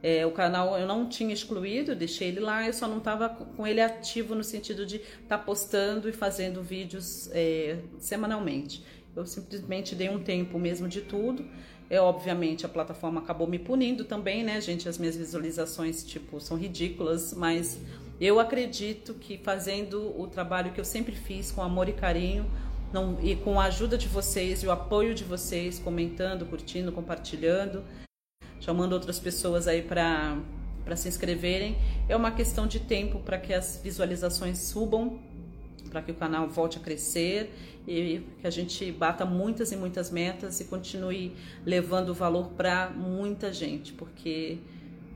É, 0.02 0.26
o 0.26 0.32
canal 0.32 0.76
eu 0.76 0.86
não 0.86 1.08
tinha 1.08 1.32
excluído, 1.32 1.94
deixei 1.94 2.28
ele 2.28 2.40
lá, 2.40 2.66
eu 2.66 2.72
só 2.72 2.88
não 2.88 2.98
estava 2.98 3.28
com 3.28 3.66
ele 3.66 3.80
ativo 3.80 4.34
no 4.34 4.42
sentido 4.42 4.84
de 4.84 4.96
estar 4.96 5.38
tá 5.38 5.38
postando 5.38 6.08
e 6.08 6.12
fazendo 6.12 6.60
vídeos 6.60 7.30
é, 7.32 7.78
semanalmente. 7.98 8.84
Eu 9.14 9.24
simplesmente 9.26 9.94
dei 9.94 10.08
um 10.08 10.18
tempo 10.18 10.58
mesmo 10.58 10.88
de 10.88 11.02
tudo. 11.02 11.44
É, 11.88 12.00
obviamente 12.00 12.64
a 12.64 12.68
plataforma 12.68 13.20
acabou 13.20 13.46
me 13.46 13.58
punindo 13.58 14.04
também, 14.04 14.42
né, 14.42 14.60
gente? 14.60 14.88
As 14.88 14.98
minhas 14.98 15.14
visualizações, 15.14 16.02
tipo, 16.02 16.40
são 16.40 16.56
ridículas, 16.56 17.34
mas 17.34 17.78
eu 18.20 18.40
acredito 18.40 19.14
que 19.14 19.36
fazendo 19.38 20.18
o 20.18 20.26
trabalho 20.26 20.72
que 20.72 20.80
eu 20.80 20.84
sempre 20.84 21.14
fiz 21.14 21.52
com 21.52 21.62
amor 21.62 21.88
e 21.88 21.92
carinho, 21.92 22.46
não, 22.92 23.18
e 23.22 23.36
com 23.36 23.60
a 23.60 23.64
ajuda 23.64 23.96
de 23.96 24.08
vocês 24.08 24.62
e 24.62 24.66
o 24.66 24.70
apoio 24.70 25.14
de 25.14 25.24
vocês, 25.24 25.78
comentando, 25.78 26.46
curtindo, 26.46 26.92
compartilhando, 26.92 27.84
chamando 28.62 28.92
outras 28.94 29.18
pessoas 29.18 29.68
aí 29.68 29.82
para 29.82 30.38
para 30.84 30.96
se 30.96 31.08
inscreverem. 31.08 31.76
É 32.08 32.16
uma 32.16 32.32
questão 32.32 32.66
de 32.66 32.80
tempo 32.80 33.20
para 33.20 33.38
que 33.38 33.54
as 33.54 33.80
visualizações 33.82 34.58
subam, 34.58 35.20
para 35.90 36.02
que 36.02 36.10
o 36.10 36.14
canal 36.14 36.48
volte 36.48 36.78
a 36.78 36.80
crescer 36.80 37.52
e 37.86 38.22
que 38.40 38.46
a 38.46 38.50
gente 38.50 38.90
bata 38.90 39.24
muitas 39.24 39.70
e 39.70 39.76
muitas 39.76 40.10
metas 40.10 40.60
e 40.60 40.64
continue 40.64 41.36
levando 41.64 42.14
valor 42.14 42.48
para 42.56 42.90
muita 42.90 43.52
gente, 43.52 43.92
porque 43.92 44.58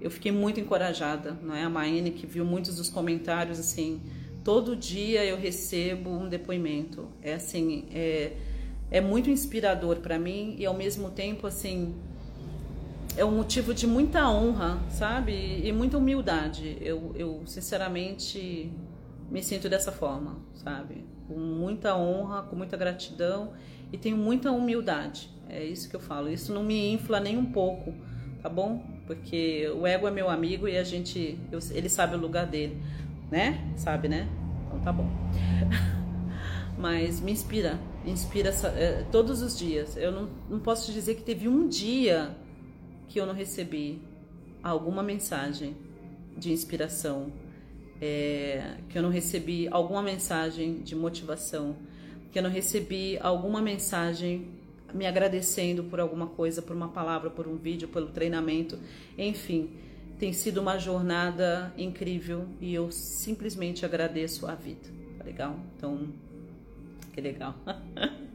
eu 0.01 0.11
fiquei 0.11 0.31
muito 0.31 0.61
encorajada, 0.61 1.37
não 1.43 1.55
é? 1.55 1.63
A 1.63 1.71
Maine 1.71 2.11
que 2.11 2.27
viu 2.27 2.45
muitos 2.45 2.77
dos 2.77 2.89
comentários 2.89 3.59
assim, 3.59 4.01
todo 4.45 4.77
dia 4.77 5.25
eu 5.25 5.37
recebo 5.37 6.11
um 6.11 6.29
depoimento. 6.29 7.09
É 7.23 7.35
assim, 7.35 7.87
é, 7.93 8.33
é 8.91 9.01
muito 9.01 9.31
inspirador 9.31 9.97
para 9.97 10.19
mim 10.19 10.55
e 10.59 10.67
ao 10.67 10.75
mesmo 10.75 11.11
tempo 11.11 11.47
assim, 11.47 11.95
é 13.17 13.25
um 13.25 13.31
motivo 13.31 13.73
de 13.73 13.87
muita 13.87 14.29
honra, 14.29 14.79
sabe? 14.91 15.63
E 15.65 15.73
muita 15.73 15.97
humildade. 15.97 16.77
Eu, 16.81 17.13
eu 17.15 17.43
sinceramente 17.47 18.71
me 19.31 19.43
sinto 19.43 19.69
dessa 19.69 19.91
forma, 19.91 20.37
sabe? 20.55 21.05
Com 21.27 21.39
muita 21.39 21.97
honra, 21.97 22.43
com 22.43 22.55
muita 22.55 22.77
gratidão 22.77 23.53
e 23.93 23.99
tenho 23.99 24.17
muita 24.17 24.51
humildade 24.51 25.31
É 25.49 25.65
isso 25.65 25.89
que 25.89 25.97
eu 25.97 26.01
falo. 26.01 26.29
Isso 26.31 26.53
não 26.53 26.63
me 26.63 26.93
infla 26.93 27.19
nem 27.19 27.39
um 27.39 27.47
pouco, 27.47 27.95
tá 28.43 28.49
bom? 28.49 28.85
Porque 29.07 29.69
o 29.75 29.87
ego 29.87 30.07
é 30.07 30.11
meu 30.11 30.29
amigo 30.29 30.69
e 30.69 30.77
a 30.77 30.85
gente, 30.85 31.39
eu, 31.51 31.59
ele 31.71 31.89
sabe 31.89 32.17
o 32.17 32.19
lugar 32.19 32.47
dele, 32.47 32.81
né? 33.31 33.73
Sabe, 33.77 34.09
né? 34.09 34.29
Então 34.67 34.81
tá 34.81 34.93
bom. 34.93 35.09
Mas 36.77 37.21
me 37.21 37.33
inspira, 37.33 37.79
inspira 38.05 38.51
é, 38.77 39.05
todos 39.11 39.41
os 39.41 39.59
dias. 39.59 39.97
Eu 39.97 40.13
não, 40.13 40.29
não 40.51 40.61
posso 40.61 40.87
te 40.87 40.93
dizer 40.93 41.15
que 41.15 41.23
teve 41.23 41.49
um 41.49 41.67
dia 41.67 42.37
que 43.09 43.21
eu 43.21 43.27
não 43.27 43.35
recebi 43.35 44.01
alguma 44.63 45.03
mensagem 45.03 45.77
de 46.37 46.53
inspiração, 46.53 47.33
é, 48.01 48.77
que 48.89 48.99
eu 48.99 49.03
não 49.03 49.11
recebi 49.11 49.69
alguma 49.71 50.03
mensagem 50.03 50.81
de 50.81 50.95
motivação, 50.95 51.77
que 52.31 52.39
eu 52.39 52.43
não 52.43 52.51
recebi 52.51 53.19
alguma 53.21 53.63
mensagem 53.63 54.49
me 54.93 55.07
agradecendo 55.07 55.85
por 55.85 56.01
alguma 56.01 56.27
coisa, 56.27 56.63
por 56.63 56.75
uma 56.75 56.89
palavra, 56.89 57.31
por 57.31 57.47
um 57.47 57.57
vídeo, 57.57 57.89
pelo 57.89 58.09
treinamento, 58.09 58.79
enfim, 59.17 59.71
tem 60.19 60.33
sido 60.33 60.61
uma 60.61 60.79
jornada 60.79 61.73
incrível 61.77 62.47
e 62.61 62.75
eu 62.75 62.91
simplesmente 62.91 63.85
agradeço 63.85 64.47
a 64.47 64.55
vida. 64.55 64.89
Tá 65.19 65.25
legal? 65.25 65.59
Então, 65.77 66.09
que 67.13 67.21
legal. 67.21 67.55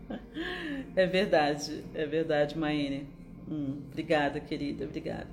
é 0.95 1.05
verdade, 1.07 1.83
é 1.93 2.05
verdade, 2.05 2.57
Maine. 2.57 3.07
Hum, 3.51 3.81
obrigada, 3.91 4.39
querida, 4.39 4.85
obrigada. 4.85 5.27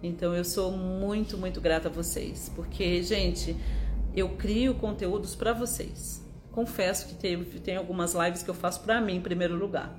Então 0.00 0.34
eu 0.34 0.44
sou 0.44 0.70
muito, 0.70 1.36
muito 1.36 1.60
grata 1.60 1.88
a 1.88 1.90
vocês, 1.90 2.52
porque, 2.54 3.02
gente, 3.02 3.56
eu 4.14 4.36
crio 4.36 4.74
conteúdos 4.74 5.34
para 5.34 5.52
vocês. 5.52 6.24
Confesso 6.52 7.08
que 7.08 7.14
tem, 7.16 7.42
tem 7.42 7.76
algumas 7.76 8.14
lives 8.14 8.44
que 8.44 8.50
eu 8.50 8.54
faço 8.54 8.82
para 8.82 9.00
mim 9.00 9.16
em 9.16 9.20
primeiro 9.20 9.56
lugar. 9.56 9.92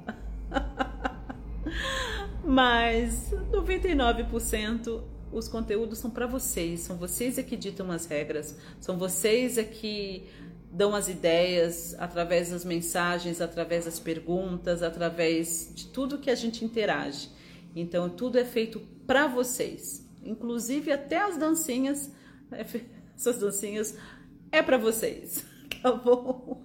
Mas 2.45 3.33
99% 3.51 5.01
os 5.33 5.49
conteúdos 5.49 5.99
são 5.99 6.09
para 6.09 6.25
vocês, 6.25 6.79
são 6.79 6.95
vocês 6.95 7.37
é 7.37 7.43
que 7.43 7.57
ditam 7.57 7.91
as 7.91 8.05
regras, 8.05 8.57
são 8.79 8.97
vocês 8.97 9.57
é 9.57 9.65
que 9.65 10.29
dão 10.71 10.93
as 10.93 11.07
ideias 11.07 11.95
através 11.97 12.51
das 12.51 12.65
mensagens, 12.65 13.41
através 13.41 13.85
das 13.85 13.99
perguntas, 13.99 14.83
através 14.83 15.71
de 15.73 15.87
tudo 15.87 16.17
que 16.17 16.29
a 16.29 16.35
gente 16.35 16.65
interage. 16.65 17.29
Então 17.75 18.09
tudo 18.09 18.37
é 18.37 18.45
feito 18.45 18.79
para 19.05 19.27
vocês, 19.27 20.07
inclusive 20.23 20.91
até 20.91 21.17
as 21.17 21.37
dancinhas, 21.37 22.11
essas 23.15 23.37
dancinhas 23.37 23.97
é 24.51 24.61
para 24.61 24.77
vocês, 24.77 25.45
tá 25.81 25.91
bom? 25.91 26.63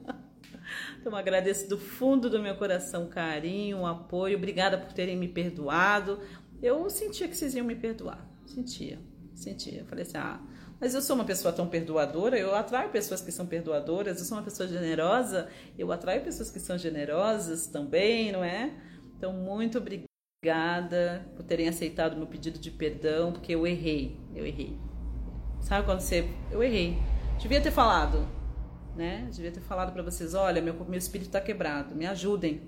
Então 1.01 1.17
agradeço 1.17 1.69
do 1.69 1.79
fundo 1.79 2.29
do 2.29 2.41
meu 2.41 2.57
coração 2.57 3.09
carinho, 3.09 3.87
apoio, 3.87 4.37
obrigada 4.37 4.79
por 4.79 4.93
terem 4.93 5.17
me 5.17 5.29
perdoado. 5.29 6.21
Eu 6.63 6.89
sentia 6.91 7.27
que 7.27 7.37
vocês 7.37 7.55
iam 7.55 7.67
me 7.67 7.75
perdoar, 7.75 8.25
sentia, 8.47 8.99
sentia. 9.35 9.85
falei 9.87 10.03
assim, 10.03 10.19
ah, 10.19 10.41
mas 10.81 10.95
eu 10.95 11.03
sou 11.03 11.14
uma 11.14 11.25
pessoa 11.25 11.53
tão 11.53 11.69
perdoadora, 11.69 12.38
eu 12.38 12.55
atraio 12.55 12.90
pessoas 12.90 13.21
que 13.21 13.31
são 13.31 13.47
perdoadoras, 13.47 14.19
eu 14.19 14.25
sou 14.25 14.38
uma 14.38 14.45
pessoa 14.45 14.66
generosa, 14.66 15.49
eu 15.79 15.93
atraio 15.93 16.25
pessoas 16.25 16.51
que 16.51 16.59
são 16.59 16.79
generosas 16.79 17.66
também, 17.66 18.33
não 18.33 18.43
é? 18.43 18.73
Então, 19.16 19.33
muito 19.35 19.77
obrigada 19.77 21.31
por 21.37 21.45
terem 21.45 21.69
aceitado 21.69 22.16
meu 22.16 22.27
pedido 22.27 22.59
de 22.59 22.71
perdão, 22.71 23.31
porque 23.31 23.55
eu 23.55 23.66
errei, 23.66 24.19
eu 24.35 24.47
errei. 24.47 24.79
Sabe 25.61 25.85
quando 25.85 26.01
você. 26.01 26.27
Eu 26.51 26.62
errei. 26.62 26.97
Devia 27.38 27.61
ter 27.61 27.71
falado, 27.71 28.27
né? 28.97 29.29
Devia 29.31 29.53
ter 29.53 29.61
falado 29.61 29.93
para 29.93 30.03
vocês, 30.03 30.33
olha, 30.33 30.62
meu, 30.62 30.75
meu 30.87 30.99
espírito 30.99 31.29
está 31.29 31.43
quebrado, 31.43 31.95
me 31.95 32.07
ajudem. 32.07 32.62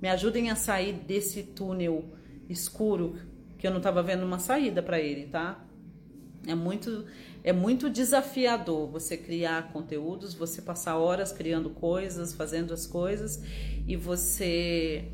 Me 0.00 0.08
ajudem 0.08 0.50
a 0.50 0.56
sair 0.56 0.94
desse 0.94 1.42
túnel 1.42 2.16
escuro 2.48 3.18
que 3.58 3.66
eu 3.66 3.70
não 3.70 3.78
estava 3.78 4.02
vendo 4.02 4.24
uma 4.24 4.38
saída 4.38 4.82
para 4.82 4.98
ele, 4.98 5.26
tá? 5.26 5.62
É 6.46 6.54
muito 6.54 7.04
é 7.42 7.52
muito 7.52 7.88
desafiador 7.88 8.88
você 8.88 9.16
criar 9.16 9.72
conteúdos, 9.72 10.34
você 10.34 10.60
passar 10.60 10.96
horas 10.96 11.32
criando 11.32 11.70
coisas, 11.70 12.32
fazendo 12.34 12.74
as 12.74 12.86
coisas 12.86 13.42
e 13.86 13.96
você 13.96 15.04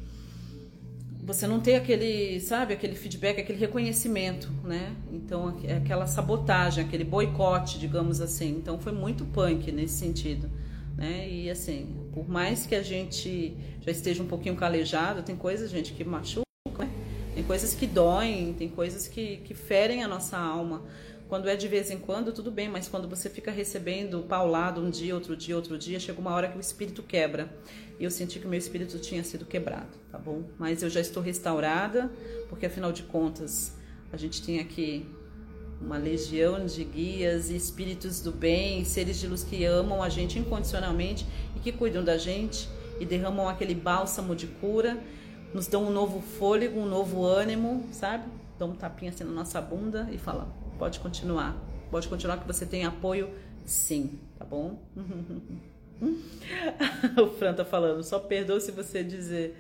você 1.27 1.45
não 1.49 1.59
ter 1.59 1.75
aquele, 1.75 2.39
sabe, 2.39 2.73
aquele 2.73 2.95
feedback, 2.95 3.41
aquele 3.41 3.59
reconhecimento, 3.59 4.49
né? 4.63 4.95
Então, 5.13 5.59
aquela 5.77 6.07
sabotagem, 6.07 6.85
aquele 6.85 7.03
boicote, 7.03 7.81
digamos 7.81 8.21
assim. 8.21 8.51
Então, 8.51 8.79
foi 8.79 8.93
muito 8.93 9.25
punk 9.25 9.73
nesse 9.73 9.95
sentido, 9.95 10.49
né? 10.97 11.29
E 11.29 11.51
assim, 11.51 11.97
por 12.15 12.29
mais 12.29 12.65
que 12.65 12.77
a 12.77 12.83
gente 12.83 13.57
já 13.81 13.91
esteja 13.91 14.23
um 14.23 14.29
pouquinho 14.29 14.55
calejado, 14.55 15.21
tem 15.23 15.35
coisas, 15.35 15.69
gente, 15.69 15.95
que 15.95 16.05
machucam, 16.05 16.45
né? 16.79 16.89
Tem 17.35 17.43
coisas 17.43 17.75
que 17.75 17.89
doem, 17.89 18.55
tem 18.55 18.69
coisas 18.69 19.09
que, 19.09 19.39
que 19.39 19.53
ferem 19.53 20.05
a 20.05 20.09
nossa 20.09 20.39
alma. 20.39 20.85
Quando 21.29 21.49
é 21.49 21.57
de 21.57 21.67
vez 21.67 21.91
em 21.91 21.99
quando, 21.99 22.33
tudo 22.33 22.53
bem, 22.53 22.69
mas 22.69 22.87
quando 22.87 23.09
você 23.09 23.29
fica 23.29 23.51
recebendo 23.51 24.23
paulado 24.29 24.81
um 24.81 24.89
dia, 24.89 25.13
outro 25.13 25.37
dia, 25.37 25.57
outro 25.57 25.77
dia, 25.77 25.99
chega 25.99 26.21
uma 26.21 26.31
hora 26.31 26.49
que 26.49 26.57
o 26.57 26.61
espírito 26.61 27.03
quebra. 27.03 27.53
E 27.99 28.05
eu 28.05 28.11
senti 28.13 28.39
que 28.39 28.47
o 28.47 28.49
meu 28.49 28.59
espírito 28.59 28.97
tinha 29.01 29.25
sido 29.25 29.45
quebrado, 29.45 29.99
tá 30.13 30.19
bom? 30.19 30.45
Mas 30.57 30.85
eu 30.85 30.91
já 30.91 31.01
estou 31.01 31.21
restaurada, 31.21 32.13
porque 32.49 32.67
afinal 32.67 32.93
de 32.93 33.03
contas, 33.03 33.77
a 34.13 34.17
gente 34.17 34.41
tem 34.41 34.61
aqui 34.61 35.05
uma 35.81 35.99
legião 35.99 36.65
de 36.65 36.85
guias 36.85 37.51
e 37.51 37.57
espíritos 37.57 38.21
do 38.21 38.31
bem, 38.31 38.85
seres 38.85 39.19
de 39.19 39.27
luz 39.27 39.43
que 39.43 39.65
amam 39.65 40.03
a 40.03 40.09
gente 40.09 40.39
incondicionalmente 40.39 41.27
e 41.57 41.59
que 41.59 41.73
cuidam 41.73 42.05
da 42.05 42.17
gente 42.17 42.69
e 43.01 43.05
derramam 43.05 43.49
aquele 43.49 43.75
bálsamo 43.75 44.35
de 44.35 44.47
cura, 44.47 45.03
nos 45.53 45.67
dão 45.67 45.85
um 45.85 45.91
novo 45.91 46.21
fôlego, 46.21 46.79
um 46.79 46.87
novo 46.87 47.25
ânimo, 47.25 47.85
sabe? 47.91 48.25
Dão 48.59 48.71
um 48.71 48.75
tapinha 48.75 49.11
assim 49.11 49.25
na 49.25 49.33
nossa 49.33 49.61
bunda 49.61 50.09
e 50.13 50.19
falam 50.19 50.66
Pode 50.79 51.01
continuar. 51.01 51.57
Pode 51.91 52.09
continuar 52.09 52.39
que 52.39 52.47
você 52.47 52.67
tem 52.67 52.85
apoio, 52.85 53.33
sim, 53.65 54.19
tá 54.39 54.45
bom? 54.45 54.83
o 57.17 57.27
Fran 57.39 57.55
tá 57.55 57.65
falando, 57.65 58.03
só 58.03 58.19
perdoa 58.19 58.61
se 58.61 58.71
você 58.73 59.03
dizer 59.03 59.57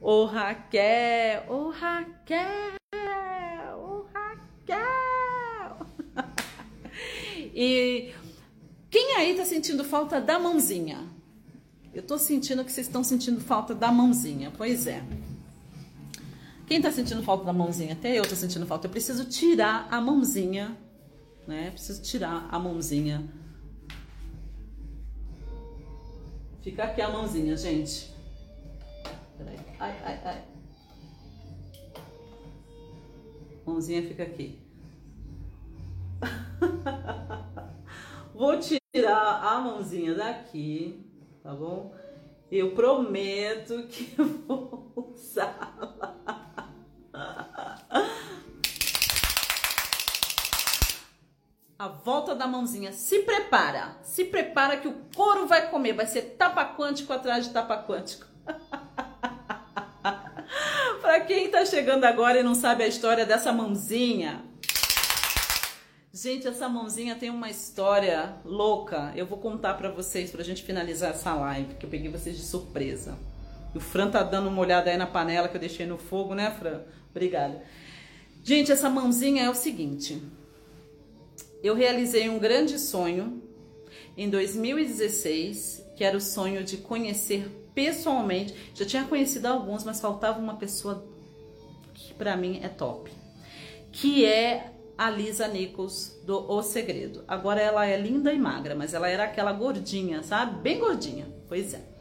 Ô 0.00 0.24
Raquel, 0.24 1.44
ô 1.48 1.70
Raquel, 1.70 2.76
ô 3.78 4.04
Raquel. 4.12 5.86
e 7.54 8.12
quem 8.90 9.16
aí 9.16 9.34
tá 9.36 9.44
sentindo 9.44 9.84
falta 9.84 10.20
da 10.20 10.38
mãozinha? 10.40 11.08
Eu 11.94 12.02
tô 12.02 12.18
sentindo 12.18 12.64
que 12.64 12.72
vocês 12.72 12.86
estão 12.86 13.04
sentindo 13.04 13.40
falta 13.40 13.74
da 13.74 13.92
mãozinha. 13.92 14.52
Pois 14.56 14.86
é. 14.86 15.04
Quem 16.72 16.80
tá 16.80 16.90
sentindo 16.90 17.22
falta 17.22 17.44
da 17.44 17.52
mãozinha? 17.52 17.92
Até 17.92 18.18
eu 18.18 18.26
tô 18.26 18.34
sentindo 18.34 18.64
falta. 18.64 18.86
Eu 18.86 18.90
preciso 18.90 19.26
tirar 19.26 19.86
a 19.90 20.00
mãozinha, 20.00 20.74
né? 21.46 21.70
Preciso 21.70 22.00
tirar 22.00 22.48
a 22.50 22.58
mãozinha. 22.58 23.30
Fica 26.62 26.84
aqui 26.84 27.02
a 27.02 27.10
mãozinha, 27.10 27.54
gente. 27.58 28.10
Peraí. 29.36 29.58
Ai, 29.78 30.00
ai, 30.02 30.20
ai. 30.24 30.44
Mãozinha 33.66 34.08
fica 34.08 34.22
aqui. 34.22 34.58
Vou 38.34 38.58
tirar 38.58 39.44
a 39.44 39.60
mãozinha 39.60 40.14
daqui, 40.14 41.04
tá 41.42 41.54
bom? 41.54 41.94
Eu 42.50 42.74
prometo 42.74 43.86
que 43.88 44.14
vou 44.48 44.90
usá-la. 44.96 46.41
Volta 52.04 52.34
da 52.34 52.46
mãozinha. 52.46 52.92
Se 52.92 53.20
prepara. 53.20 53.96
Se 54.02 54.24
prepara 54.24 54.76
que 54.76 54.88
o 54.88 54.96
couro 55.14 55.46
vai 55.46 55.70
comer. 55.70 55.94
Vai 55.94 56.06
ser 56.06 56.36
tapa 56.36 56.64
quântico 56.64 57.12
atrás 57.12 57.46
de 57.46 57.52
tapa 57.52 57.76
quântico. 57.76 58.26
Para 61.00 61.20
quem 61.20 61.50
tá 61.50 61.64
chegando 61.64 62.04
agora 62.04 62.40
e 62.40 62.42
não 62.42 62.54
sabe 62.54 62.84
a 62.84 62.88
história 62.88 63.24
dessa 63.24 63.52
mãozinha. 63.52 64.42
Gente, 66.12 66.46
essa 66.46 66.68
mãozinha 66.68 67.16
tem 67.16 67.30
uma 67.30 67.48
história 67.48 68.34
louca. 68.44 69.12
Eu 69.16 69.26
vou 69.26 69.38
contar 69.38 69.74
para 69.74 69.90
vocês 69.90 70.30
pra 70.30 70.44
gente 70.44 70.62
finalizar 70.62 71.10
essa 71.10 71.34
live, 71.34 71.74
que 71.74 71.86
eu 71.86 71.90
peguei 71.90 72.10
vocês 72.10 72.36
de 72.36 72.42
surpresa. 72.42 73.16
o 73.74 73.80
Fran 73.80 74.10
tá 74.10 74.22
dando 74.22 74.48
uma 74.48 74.60
olhada 74.60 74.90
aí 74.90 74.98
na 74.98 75.06
panela 75.06 75.48
que 75.48 75.56
eu 75.56 75.60
deixei 75.60 75.86
no 75.86 75.96
fogo, 75.96 76.34
né, 76.34 76.50
Fran? 76.50 76.82
Obrigada. 77.10 77.62
Gente, 78.44 78.70
essa 78.70 78.90
mãozinha 78.90 79.44
é 79.44 79.50
o 79.50 79.54
seguinte 79.54 80.22
eu 81.62 81.74
realizei 81.74 82.28
um 82.28 82.38
grande 82.38 82.78
sonho 82.78 83.42
em 84.16 84.28
2016, 84.28 85.84
que 85.96 86.04
era 86.04 86.16
o 86.16 86.20
sonho 86.20 86.64
de 86.64 86.78
conhecer 86.78 87.48
pessoalmente. 87.74 88.54
Já 88.74 88.84
tinha 88.84 89.04
conhecido 89.04 89.46
alguns, 89.46 89.84
mas 89.84 90.00
faltava 90.00 90.38
uma 90.38 90.56
pessoa 90.56 91.06
que 91.94 92.12
para 92.14 92.36
mim 92.36 92.60
é 92.62 92.68
top, 92.68 93.10
que 93.90 94.24
é 94.24 94.72
a 94.96 95.10
Lisa 95.10 95.48
Nichols 95.48 96.20
do 96.24 96.50
O 96.50 96.62
Segredo. 96.62 97.24
Agora 97.26 97.60
ela 97.60 97.86
é 97.86 97.96
linda 97.96 98.32
e 98.32 98.38
magra, 98.38 98.74
mas 98.74 98.94
ela 98.94 99.08
era 99.08 99.24
aquela 99.24 99.52
gordinha, 99.52 100.22
sabe? 100.22 100.60
Bem 100.60 100.78
gordinha. 100.78 101.26
Pois 101.48 101.74
é. 101.74 101.92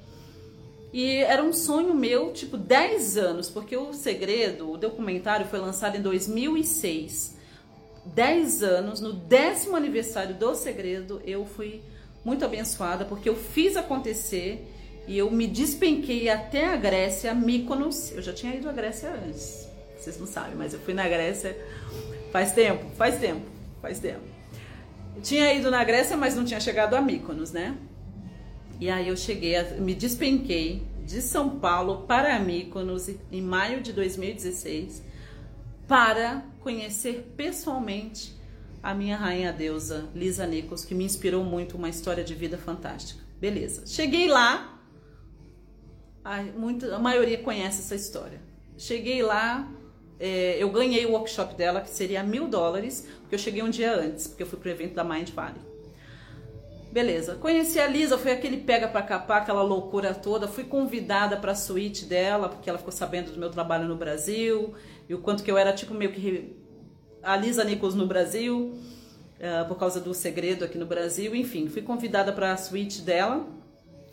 E 0.93 1.17
era 1.17 1.41
um 1.41 1.53
sonho 1.53 1.93
meu, 1.93 2.33
tipo, 2.33 2.57
10 2.57 3.17
anos, 3.17 3.49
porque 3.49 3.77
o 3.77 3.93
segredo, 3.93 4.69
o 4.69 4.77
documentário 4.77 5.47
foi 5.47 5.59
lançado 5.59 5.95
em 5.95 6.01
2006. 6.01 7.37
10 8.05 8.63
anos, 8.63 8.99
no 8.99 9.13
décimo 9.13 9.75
aniversário 9.75 10.35
do 10.35 10.55
segredo, 10.55 11.21
eu 11.25 11.45
fui 11.45 11.81
muito 12.23 12.43
abençoada, 12.43 13.05
porque 13.05 13.29
eu 13.29 13.35
fiz 13.35 13.75
acontecer 13.75 14.67
e 15.07 15.17
eu 15.17 15.29
me 15.31 15.47
despenquei 15.47 16.29
até 16.29 16.65
a 16.65 16.75
Grécia, 16.75 17.33
Mykonos. 17.33 18.11
Eu 18.11 18.21
já 18.21 18.33
tinha 18.33 18.55
ido 18.55 18.69
à 18.69 18.71
Grécia 18.71 19.11
antes, 19.11 19.67
vocês 19.97 20.19
não 20.19 20.27
sabem, 20.27 20.55
mas 20.55 20.73
eu 20.73 20.79
fui 20.79 20.93
na 20.93 21.07
Grécia 21.07 21.55
faz 22.31 22.53
tempo, 22.53 22.85
faz 22.95 23.19
tempo, 23.19 23.45
faz 23.81 23.99
tempo. 23.99 24.21
Eu 25.15 25.21
tinha 25.21 25.53
ido 25.53 25.69
na 25.69 25.83
Grécia, 25.83 26.15
mas 26.15 26.35
não 26.35 26.45
tinha 26.45 26.59
chegado 26.59 26.95
a 26.95 27.01
Mykonos, 27.01 27.51
né? 27.51 27.75
E 28.79 28.89
aí 28.89 29.09
eu 29.09 29.17
cheguei, 29.17 29.61
me 29.79 29.93
despenquei 29.93 30.83
de 31.05 31.21
São 31.21 31.59
Paulo 31.59 32.05
para 32.07 32.39
Mykonos 32.39 33.09
em 33.31 33.41
maio 33.41 33.81
de 33.81 33.91
2016 33.93 35.03
para 35.87 36.43
conhecer 36.61 37.33
pessoalmente 37.35 38.35
a 38.81 38.93
minha 38.93 39.17
rainha 39.17 39.51
deusa 39.51 40.09
Lisa 40.15 40.45
Nichols, 40.47 40.85
que 40.85 40.95
me 40.95 41.03
inspirou 41.03 41.43
muito, 41.43 41.77
uma 41.77 41.89
história 41.89 42.23
de 42.23 42.33
vida 42.33 42.57
fantástica. 42.57 43.21
Beleza. 43.39 43.85
Cheguei 43.85 44.27
lá, 44.27 44.79
a, 46.23 46.41
muito, 46.43 46.91
a 46.91 46.99
maioria 46.99 47.37
conhece 47.37 47.81
essa 47.81 47.95
história. 47.95 48.41
Cheguei 48.77 49.21
lá, 49.21 49.71
é, 50.19 50.57
eu 50.61 50.69
ganhei 50.71 51.05
o 51.05 51.11
workshop 51.11 51.55
dela, 51.55 51.81
que 51.81 51.89
seria 51.89 52.23
mil 52.23 52.47
dólares, 52.47 53.07
porque 53.21 53.35
eu 53.35 53.39
cheguei 53.39 53.61
um 53.61 53.69
dia 53.69 53.93
antes, 53.93 54.27
porque 54.27 54.43
eu 54.43 54.47
fui 54.47 54.59
para 54.59 54.69
o 54.69 54.71
evento 54.71 54.95
da 54.95 55.03
Mind 55.03 55.29
Valley. 55.29 55.70
Beleza, 56.91 57.35
conheci 57.35 57.79
a 57.79 57.87
Lisa, 57.87 58.17
foi 58.17 58.33
aquele 58.33 58.57
pega 58.57 58.85
para 58.85 59.01
capar, 59.01 59.41
aquela 59.41 59.61
loucura 59.61 60.13
toda. 60.13 60.45
Fui 60.45 60.65
convidada 60.65 61.37
para 61.37 61.53
a 61.53 61.55
suíte 61.55 62.03
dela, 62.03 62.49
porque 62.49 62.69
ela 62.69 62.77
ficou 62.77 62.91
sabendo 62.91 63.31
do 63.31 63.39
meu 63.39 63.49
trabalho 63.49 63.87
no 63.87 63.95
Brasil 63.95 64.73
e 65.07 65.13
o 65.13 65.19
quanto 65.19 65.41
que 65.41 65.49
eu 65.49 65.57
era 65.57 65.71
tipo 65.71 65.93
meio 65.93 66.11
que 66.11 66.53
a 67.23 67.37
Lisa 67.37 67.63
Nichols 67.63 67.95
no 67.95 68.05
Brasil, 68.05 68.73
uh, 69.39 69.67
por 69.69 69.77
causa 69.77 70.01
do 70.01 70.13
segredo 70.13 70.65
aqui 70.65 70.77
no 70.77 70.85
Brasil. 70.85 71.33
Enfim, 71.33 71.69
fui 71.69 71.81
convidada 71.81 72.33
para 72.33 72.51
a 72.51 72.57
suíte 72.57 73.01
dela, 73.01 73.47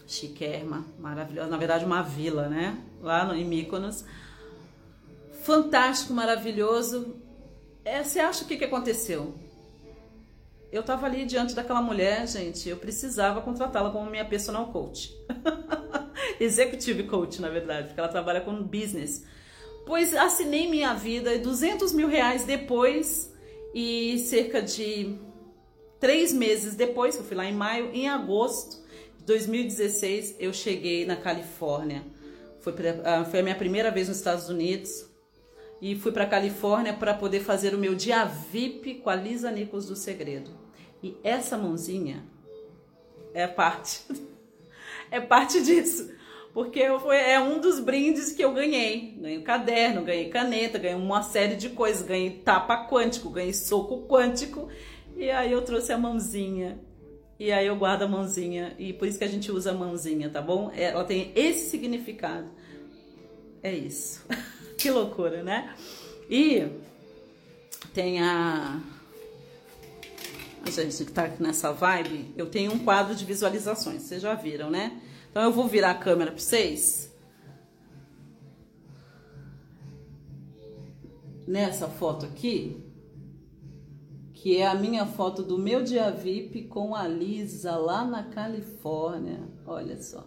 chiquérrima, 0.07 0.87
maravilhosa, 1.01 1.51
na 1.51 1.57
verdade 1.57 1.85
uma 1.85 2.03
vila, 2.03 2.49
né? 2.49 2.79
Lá 3.03 3.25
no, 3.25 3.35
em 3.35 3.45
Mykonos. 3.45 4.05
Fantástico, 5.43 6.12
maravilhoso. 6.12 7.17
É, 7.85 8.05
você 8.05 8.21
acha 8.21 8.45
o 8.45 8.47
que, 8.47 8.57
que 8.57 8.64
aconteceu? 8.64 9.35
Eu 10.70 10.83
tava 10.83 11.07
ali 11.07 11.24
diante 11.24 11.54
daquela 11.54 11.81
mulher, 11.81 12.26
gente, 12.26 12.68
eu 12.68 12.76
precisava 12.76 13.40
contratá-la 13.40 13.90
como 13.90 14.11
minha 14.11 14.24
personal 14.24 14.66
coach. 14.66 15.14
Executive 16.38 17.04
coach, 17.04 17.40
na 17.40 17.48
verdade, 17.48 17.88
porque 17.88 18.00
ela 18.00 18.09
trabalha 18.09 18.40
com 18.40 18.62
business. 18.62 19.24
Pois 19.87 20.14
assinei 20.14 20.68
minha 20.68 20.92
vida, 20.92 21.38
200 21.38 21.92
mil 21.92 22.09
reais 22.09 22.44
depois 22.44 23.33
e 23.74 24.18
cerca 24.18 24.61
de 24.61 25.16
três 25.98 26.33
meses 26.33 26.74
depois, 26.74 27.16
eu 27.16 27.24
fui 27.24 27.37
lá 27.37 27.46
em 27.46 27.54
maio, 27.54 27.90
em 27.94 28.09
agosto 28.09 28.85
de 29.18 29.24
2016, 29.24 30.37
eu 30.38 30.52
cheguei 30.52 31.07
na 31.07 31.16
Califórnia. 31.16 32.04
Foi, 32.61 32.74
ah, 33.04 33.24
foi 33.24 33.40
a 33.40 33.42
minha 33.42 33.54
primeira 33.54 33.90
vez 33.90 34.09
nos 34.09 34.18
Estados 34.18 34.48
Unidos 34.50 35.09
e 35.81 35.95
fui 35.97 36.12
para 36.12 36.27
Califórnia 36.27 36.93
para 36.93 37.14
poder 37.14 37.41
fazer 37.41 37.75
o 37.75 37.79
meu 37.79 37.95
dia 37.95 38.25
VIP 38.25 38.97
com 38.97 39.11
a 39.11 39.14
Lisa 39.14 39.51
Nichols 39.51 39.87
do 39.87 39.97
Segredo. 39.97 40.51
E 41.03 41.17
essa 41.23 41.57
mãozinha 41.57 42.25
é 43.33 43.47
parte 43.47 44.03
é 45.11 45.21
parte 45.21 45.62
disso, 45.62 46.11
porque 46.53 46.85
foi, 46.99 47.17
é 47.17 47.41
um 47.41 47.61
dos 47.61 47.79
brindes 47.79 48.33
que 48.33 48.43
eu 48.43 48.53
ganhei. 48.53 49.17
Ganhei 49.19 49.43
caderno, 49.43 50.03
ganhei 50.03 50.29
caneta, 50.29 50.79
ganhei 50.79 50.97
uma 50.97 51.23
série 51.23 51.55
de 51.55 51.69
coisas, 51.71 52.07
ganhei 52.07 52.31
tapa 52.31 52.88
quântico, 52.88 53.31
ganhei 53.31 53.53
soco 53.53 54.07
quântico. 54.09 54.69
E 55.17 55.31
aí 55.31 55.53
eu 55.53 55.62
trouxe 55.62 55.93
a 55.93 55.99
mãozinha. 55.99 56.81
E 57.38 57.53
aí 57.53 57.69
eu 57.69 57.77
guardo 57.77 58.03
a 58.03 58.09
mãozinha 58.09 58.75
e 58.79 58.93
por 58.93 59.07
isso 59.07 59.19
que 59.19 59.25
a 59.25 59.29
gente 59.29 59.53
usa 59.53 59.71
a 59.71 59.75
mãozinha, 59.75 60.29
tá 60.29 60.43
bom? 60.43 60.73
Ela 60.75 61.05
tem 61.05 61.31
esse 61.37 61.71
significado. 61.71 62.51
É 63.62 63.73
isso. 63.73 64.27
que 64.79 64.91
loucura, 64.91 65.43
né? 65.43 65.75
E 66.31 66.69
tem 67.93 68.23
a. 68.23 68.81
A 70.64 70.71
gente 70.71 71.05
que 71.05 71.12
tá 71.12 71.29
nessa 71.41 71.73
vibe, 71.73 72.33
eu 72.37 72.47
tenho 72.47 72.73
um 72.73 72.79
quadro 72.79 73.14
de 73.14 73.25
visualizações, 73.25 74.03
vocês 74.03 74.23
já 74.23 74.35
viram, 74.35 74.71
né? 74.71 75.01
Então 75.31 75.43
eu 75.43 75.53
vou 75.53 75.67
virar 75.67 75.91
a 75.91 75.95
câmera 75.95 76.31
para 76.31 76.41
vocês. 76.41 77.11
Nessa 81.47 81.88
foto 81.88 82.27
aqui, 82.27 82.85
que 84.35 84.59
é 84.59 84.67
a 84.67 84.75
minha 84.75 85.07
foto 85.07 85.43
do 85.43 85.59
meu 85.59 85.83
dia 85.83 86.11
VIP 86.11 86.64
com 86.64 86.95
a 86.95 87.09
Lisa 87.09 87.77
lá 87.77 88.05
na 88.05 88.25
Califórnia. 88.25 89.41
Olha 89.67 90.01
só. 90.03 90.27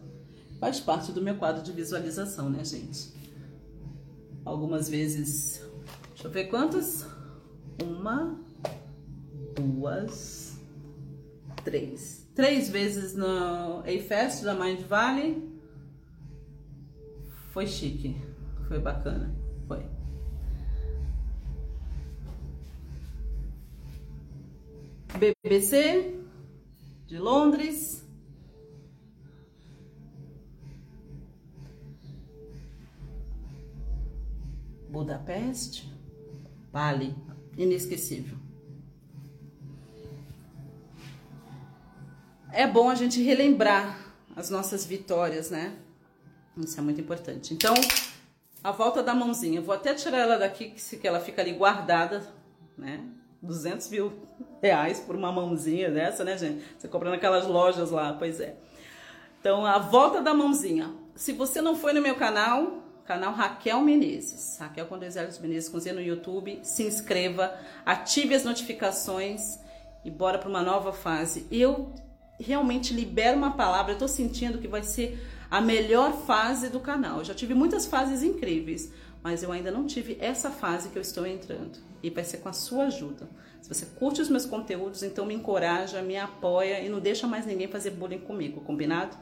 Faz 0.60 0.80
parte 0.80 1.12
do 1.12 1.22
meu 1.22 1.36
quadro 1.36 1.62
de 1.62 1.72
visualização, 1.72 2.50
né, 2.50 2.66
gente? 2.66 3.21
Algumas 4.46 4.90
vezes. 4.90 5.62
Deixa 6.10 6.28
eu 6.28 6.32
ver 6.32 6.46
quantas. 6.46 7.08
Uma, 7.82 8.40
duas, 9.56 10.58
três. 11.64 12.28
Três 12.36 12.70
vezes 12.70 13.16
no 13.16 13.80
A-Fest 13.80 14.44
da 14.44 14.54
Mind 14.54 14.82
Valley. 14.82 15.52
Foi 17.52 17.68
chique, 17.68 18.16
foi 18.68 18.80
bacana, 18.80 19.36
foi. 19.68 19.86
BBC 25.18 26.16
de 27.08 27.18
Londres. 27.18 28.01
Budapeste, 34.92 35.90
Bali, 36.72 37.16
inesquecível. 37.58 38.38
É 42.52 42.68
bom 42.68 42.90
a 42.90 42.96
gente 42.96 43.24
relembrar 43.24 44.14
as 44.36 44.50
nossas 44.50 44.86
vitórias, 44.86 45.50
né? 45.50 45.78
Isso 46.58 46.78
é 46.78 46.84
muito 46.84 47.00
importante. 47.00 47.54
Então, 47.54 47.74
a 48.62 48.72
volta 48.72 49.02
da 49.02 49.16
mãozinha. 49.16 49.62
vou 49.62 49.74
até 49.74 49.94
tirar 49.94 50.18
ela 50.18 50.38
daqui, 50.38 50.72
que 50.72 51.08
ela 51.08 51.22
fica 51.22 51.42
ali 51.42 51.54
guardada, 51.54 52.22
né? 52.78 53.02
200 53.42 53.88
mil 53.90 54.12
reais 54.62 55.00
por 55.00 55.16
uma 55.16 55.32
mãozinha 55.32 55.90
dessa, 55.90 56.26
né, 56.26 56.38
gente? 56.38 56.64
Você 56.78 56.90
compra 56.90 57.10
naquelas 57.10 57.48
lojas 57.48 57.92
lá, 57.92 58.14
pois 58.14 58.42
é. 58.42 58.58
Então, 59.40 59.66
a 59.66 59.80
volta 59.80 60.22
da 60.22 60.34
mãozinha. 60.34 60.94
Se 61.16 61.32
você 61.32 61.62
não 61.62 61.78
foi 61.78 61.94
no 61.94 62.02
meu 62.02 62.16
canal, 62.16 62.84
canal 63.12 63.34
Raquel 63.34 63.82
Menezes, 63.82 64.58
Raquel 64.58 64.86
com 64.86 64.98
dois 64.98 65.16
L's 65.18 65.38
Menezes 65.38 65.68
com 65.68 65.78
Z 65.78 65.92
no 65.92 66.00
YouTube. 66.00 66.62
Se 66.64 66.84
inscreva, 66.84 67.54
ative 67.86 68.34
as 68.34 68.46
notificações 68.46 69.60
e 70.06 70.10
bora 70.10 70.38
para 70.38 70.48
uma 70.48 70.64
nova 70.64 70.94
fase. 70.94 71.46
Eu 71.52 71.94
realmente 72.40 72.94
libero 72.94 73.38
uma 73.38 73.52
palavra, 73.52 73.92
eu 73.92 73.98
tô 73.98 74.08
sentindo 74.08 74.60
que 74.60 74.68
vai 74.68 74.82
ser 74.82 75.20
a 75.50 75.60
melhor 75.60 76.14
fase 76.26 76.70
do 76.70 76.80
canal. 76.80 77.18
Eu 77.18 77.26
já 77.26 77.34
tive 77.34 77.54
muitas 77.54 77.86
fases 77.86 78.24
incríveis, 78.24 78.90
mas 79.22 79.44
eu 79.44 79.52
ainda 79.52 79.72
não 79.72 79.86
tive 79.86 80.18
essa 80.22 80.50
fase 80.50 80.88
que 80.88 80.98
eu 80.98 81.02
estou 81.02 81.28
entrando. 81.28 81.80
E 82.02 82.10
vai 82.10 82.24
ser 82.24 82.38
com 82.38 82.48
a 82.48 82.54
sua 82.54 82.86
ajuda. 82.86 83.30
Se 83.62 83.68
você 83.68 83.86
curte 83.88 84.22
os 84.22 84.30
meus 84.30 84.46
conteúdos, 84.46 85.04
então 85.04 85.26
me 85.26 85.34
encoraja, 85.34 86.02
me 86.02 86.16
apoia 86.16 86.80
e 86.80 86.88
não 86.88 87.02
deixa 87.02 87.28
mais 87.28 87.46
ninguém 87.46 87.68
fazer 87.68 87.90
bullying 87.90 88.20
comigo, 88.20 88.62
combinado? 88.62 89.18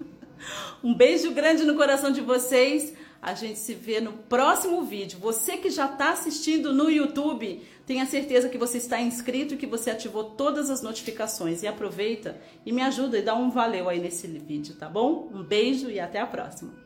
Um 0.84 0.94
beijo 0.94 1.32
grande 1.32 1.64
no 1.64 1.74
coração 1.74 2.12
de 2.12 2.20
vocês. 2.20 2.92
A 3.26 3.34
gente 3.34 3.58
se 3.58 3.74
vê 3.74 4.00
no 4.00 4.12
próximo 4.12 4.84
vídeo. 4.84 5.18
Você 5.18 5.56
que 5.56 5.68
já 5.68 5.86
está 5.86 6.12
assistindo 6.12 6.72
no 6.72 6.88
YouTube, 6.88 7.60
tenha 7.84 8.06
certeza 8.06 8.48
que 8.48 8.56
você 8.56 8.78
está 8.78 9.00
inscrito 9.00 9.54
e 9.54 9.56
que 9.56 9.66
você 9.66 9.90
ativou 9.90 10.22
todas 10.22 10.70
as 10.70 10.80
notificações. 10.80 11.64
E 11.64 11.66
aproveita 11.66 12.40
e 12.64 12.70
me 12.70 12.82
ajuda 12.82 13.18
e 13.18 13.22
dá 13.22 13.34
um 13.34 13.50
valeu 13.50 13.88
aí 13.88 13.98
nesse 13.98 14.28
vídeo, 14.28 14.76
tá 14.76 14.88
bom? 14.88 15.28
Um 15.34 15.42
beijo 15.42 15.90
e 15.90 15.98
até 15.98 16.20
a 16.20 16.26
próxima. 16.28 16.85